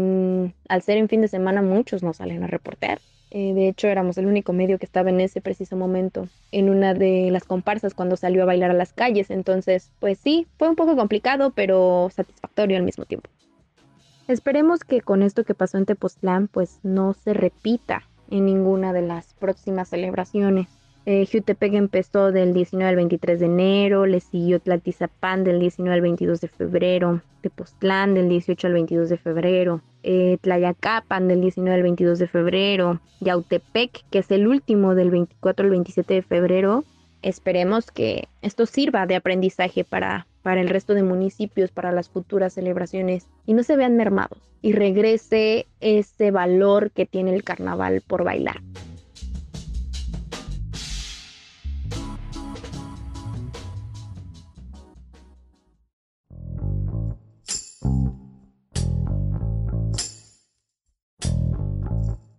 al 0.69 0.83
ser 0.83 0.99
en 0.99 1.09
fin 1.09 1.21
de 1.21 1.27
semana 1.27 1.61
muchos 1.61 2.05
no 2.05 2.13
salen 2.13 2.45
a 2.45 2.47
reportear. 2.47 3.01
Eh, 3.33 3.53
de 3.53 3.67
hecho, 3.67 3.89
éramos 3.89 4.17
el 4.17 4.27
único 4.27 4.53
medio 4.53 4.79
que 4.79 4.87
estaba 4.87 5.11
en 5.11 5.21
ese 5.21 5.41
preciso 5.41 5.75
momento 5.75 6.29
en 6.53 6.71
una 6.71 6.95
de 6.95 7.33
las 7.33 7.43
comparsas 7.43 7.95
cuando 7.95 8.17
salió 8.17 8.45
a 8.45 8.47
bailar 8.47 8.71
a 8.71 8.75
las 8.75 8.93
calles. 8.93 9.29
Entonces, 9.31 9.91
pues 9.99 10.19
sí, 10.19 10.47
fue 10.57 10.69
un 10.69 10.77
poco 10.77 10.95
complicado, 10.95 11.51
pero 11.51 12.11
satisfactorio 12.15 12.77
al 12.77 12.85
mismo 12.85 13.05
tiempo. 13.05 13.29
Esperemos 14.29 14.85
que 14.85 15.01
con 15.01 15.23
esto 15.23 15.45
que 15.45 15.55
pasó 15.55 15.79
en 15.79 15.87
Tepoztlán 15.87 16.49
pues 16.49 16.81
no 16.83 17.15
se 17.15 17.33
repita 17.33 18.03
en 18.31 18.45
ninguna 18.45 18.93
de 18.93 19.01
las 19.01 19.33
próximas 19.33 19.89
celebraciones. 19.89 20.69
Eh, 21.07 21.27
Jutepec 21.33 21.73
empezó 21.73 22.31
del 22.31 22.53
19 22.53 22.91
al 22.91 22.97
23 22.97 23.41
de 23.41 23.47
enero, 23.47 24.05
le 24.05 24.21
siguió 24.21 24.61
Tlatizapán 24.61 25.45
del 25.45 25.59
19 25.59 25.95
al 25.95 26.03
22 26.03 26.43
de 26.43 26.49
febrero, 26.49 27.23
Tepoztlán 27.41 28.13
del 28.13 28.29
18 28.29 28.67
al 28.67 28.75
22 28.75 29.09
de 29.09 29.17
febrero, 29.17 29.81
eh, 30.03 30.37
Tlayacapan 30.43 31.27
del 31.27 31.41
19 31.41 31.75
al 31.75 31.83
22 31.83 32.19
de 32.19 32.29
febrero, 32.29 33.01
Yautepec, 33.21 34.05
que 34.11 34.19
es 34.19 34.31
el 34.31 34.47
último 34.47 34.95
del 34.95 35.11
24 35.11 35.65
al 35.65 35.71
27 35.71 36.13
de 36.13 36.23
febrero. 36.23 36.85
Esperemos 37.23 37.91
que 37.91 38.29
esto 38.43 38.67
sirva 38.67 39.07
de 39.07 39.17
aprendizaje 39.17 39.85
para 39.85 40.27
para 40.49 40.63
el 40.63 40.71
resto 40.71 40.95
de 40.95 41.03
municipios, 41.03 41.71
para 41.71 41.93
las 41.93 42.09
futuras 42.09 42.55
celebraciones 42.55 43.27
y 43.45 43.53
no 43.53 43.63
se 43.63 43.77
vean 43.77 43.97
mermados 43.97 44.39
y 44.63 44.73
regrese 44.73 45.67
ese 45.81 46.31
valor 46.31 46.91
que 46.91 47.05
tiene 47.05 47.35
el 47.35 47.45
carnaval 47.45 48.03
por 48.07 48.25
bailar. 48.25 48.63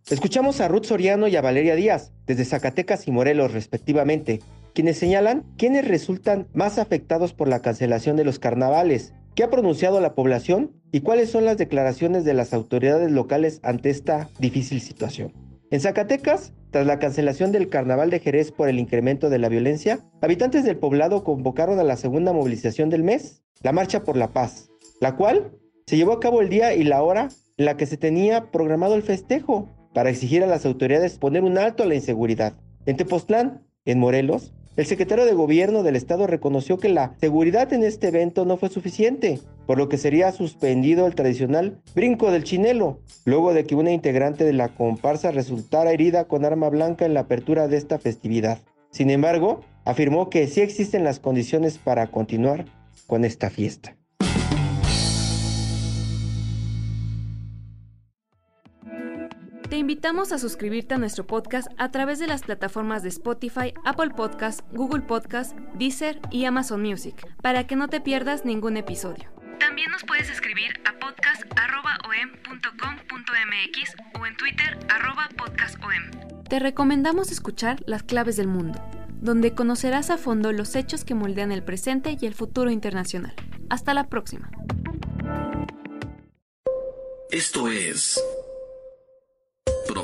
Escuchamos 0.09 0.59
a 0.59 0.67
Ruth 0.67 0.85
Soriano 0.85 1.27
y 1.27 1.35
a 1.35 1.41
Valeria 1.41 1.75
Díaz, 1.75 2.11
desde 2.25 2.43
Zacatecas 2.43 3.07
y 3.07 3.11
Morelos 3.11 3.53
respectivamente, 3.53 4.39
quienes 4.79 4.97
señalan 4.97 5.43
quiénes 5.57 5.85
resultan 5.85 6.47
más 6.53 6.79
afectados 6.79 7.33
por 7.33 7.49
la 7.49 7.61
cancelación 7.61 8.15
de 8.15 8.23
los 8.23 8.39
carnavales, 8.39 9.13
qué 9.35 9.43
ha 9.43 9.49
pronunciado 9.49 9.99
la 9.99 10.15
población 10.15 10.71
y 10.93 11.01
cuáles 11.01 11.29
son 11.29 11.43
las 11.43 11.57
declaraciones 11.57 12.23
de 12.23 12.33
las 12.33 12.53
autoridades 12.53 13.11
locales 13.11 13.59
ante 13.61 13.89
esta 13.89 14.29
difícil 14.39 14.79
situación. 14.79 15.33
En 15.69 15.81
Zacatecas, 15.81 16.53
tras 16.71 16.87
la 16.87 16.97
cancelación 16.97 17.51
del 17.51 17.67
Carnaval 17.67 18.09
de 18.09 18.21
Jerez 18.21 18.53
por 18.53 18.69
el 18.69 18.79
incremento 18.79 19.29
de 19.29 19.39
la 19.39 19.49
violencia, 19.49 19.99
habitantes 20.21 20.63
del 20.63 20.77
poblado 20.77 21.25
convocaron 21.25 21.77
a 21.79 21.83
la 21.83 21.97
segunda 21.97 22.31
movilización 22.31 22.89
del 22.89 23.03
mes, 23.03 23.43
la 23.61 23.73
Marcha 23.73 24.05
por 24.05 24.15
la 24.15 24.31
Paz, 24.31 24.69
la 25.01 25.17
cual 25.17 25.57
se 25.87 25.97
llevó 25.97 26.13
a 26.13 26.21
cabo 26.21 26.39
el 26.39 26.47
día 26.47 26.73
y 26.73 26.85
la 26.85 27.03
hora 27.03 27.27
en 27.57 27.65
la 27.65 27.75
que 27.75 27.85
se 27.85 27.97
tenía 27.97 28.49
programado 28.49 28.95
el 28.95 29.03
festejo, 29.03 29.67
para 29.93 30.09
exigir 30.09 30.41
a 30.41 30.47
las 30.47 30.65
autoridades 30.65 31.17
poner 31.17 31.43
un 31.43 31.57
alto 31.57 31.83
a 31.83 31.85
la 31.85 31.95
inseguridad. 31.95 32.53
En 32.85 32.95
Tepoztlán, 32.95 33.65
en 33.83 33.99
Morelos, 33.99 34.53
el 34.79 34.85
secretario 34.85 35.25
de 35.25 35.33
Gobierno 35.33 35.83
del 35.83 35.97
Estado 35.97 36.25
reconoció 36.25 36.77
que 36.77 36.87
la 36.87 37.13
seguridad 37.19 37.73
en 37.73 37.83
este 37.83 38.07
evento 38.07 38.45
no 38.45 38.55
fue 38.55 38.69
suficiente, 38.69 39.41
por 39.67 39.77
lo 39.77 39.89
que 39.89 39.97
sería 39.97 40.31
suspendido 40.31 41.05
el 41.05 41.15
tradicional 41.15 41.81
brinco 41.93 42.31
del 42.31 42.45
chinelo, 42.45 43.01
luego 43.25 43.53
de 43.53 43.65
que 43.65 43.75
una 43.75 43.91
integrante 43.91 44.45
de 44.45 44.53
la 44.53 44.69
comparsa 44.69 45.31
resultara 45.31 45.91
herida 45.91 46.29
con 46.29 46.45
arma 46.45 46.69
blanca 46.69 47.05
en 47.05 47.13
la 47.13 47.19
apertura 47.19 47.67
de 47.67 47.75
esta 47.75 47.99
festividad. 47.99 48.59
Sin 48.89 49.09
embargo, 49.09 49.65
afirmó 49.83 50.29
que 50.29 50.47
sí 50.47 50.61
existen 50.61 51.03
las 51.03 51.19
condiciones 51.19 51.77
para 51.77 52.09
continuar 52.09 52.63
con 53.05 53.25
esta 53.25 53.49
fiesta. 53.49 53.98
Te 59.69 59.77
invitamos 59.77 60.31
a 60.31 60.39
suscribirte 60.39 60.95
a 60.95 60.97
nuestro 60.97 61.27
podcast 61.27 61.67
a 61.77 61.91
través 61.91 62.17
de 62.17 62.25
las 62.25 62.41
plataformas 62.41 63.03
de 63.03 63.09
Spotify, 63.09 63.75
Apple 63.85 64.09
Podcast, 64.09 64.61
Google 64.71 65.03
Podcast, 65.03 65.55
Deezer 65.75 66.19
y 66.31 66.45
Amazon 66.45 66.81
Music, 66.81 67.23
para 67.43 67.67
que 67.67 67.75
no 67.75 67.87
te 67.87 68.01
pierdas 68.01 68.45
ningún 68.45 68.77
episodio. 68.77 69.29
También 69.59 69.91
nos 69.91 70.03
puedes 70.05 70.31
escribir 70.31 70.73
a 70.85 70.97
podcast.om.com.mx 70.97 73.95
o 74.19 74.25
en 74.25 74.35
Twitter 74.37 74.79
podcastom. 75.37 75.89
Te 76.49 76.57
recomendamos 76.57 77.31
escuchar 77.31 77.77
Las 77.85 78.01
Claves 78.01 78.37
del 78.37 78.47
Mundo, 78.47 78.83
donde 79.21 79.53
conocerás 79.53 80.09
a 80.09 80.17
fondo 80.17 80.51
los 80.51 80.75
hechos 80.75 81.05
que 81.05 81.13
moldean 81.13 81.51
el 81.51 81.61
presente 81.61 82.17
y 82.19 82.25
el 82.25 82.33
futuro 82.33 82.71
internacional. 82.71 83.35
Hasta 83.69 83.93
la 83.93 84.09
próxima. 84.09 84.49
Esto 87.29 87.67
es 87.67 88.19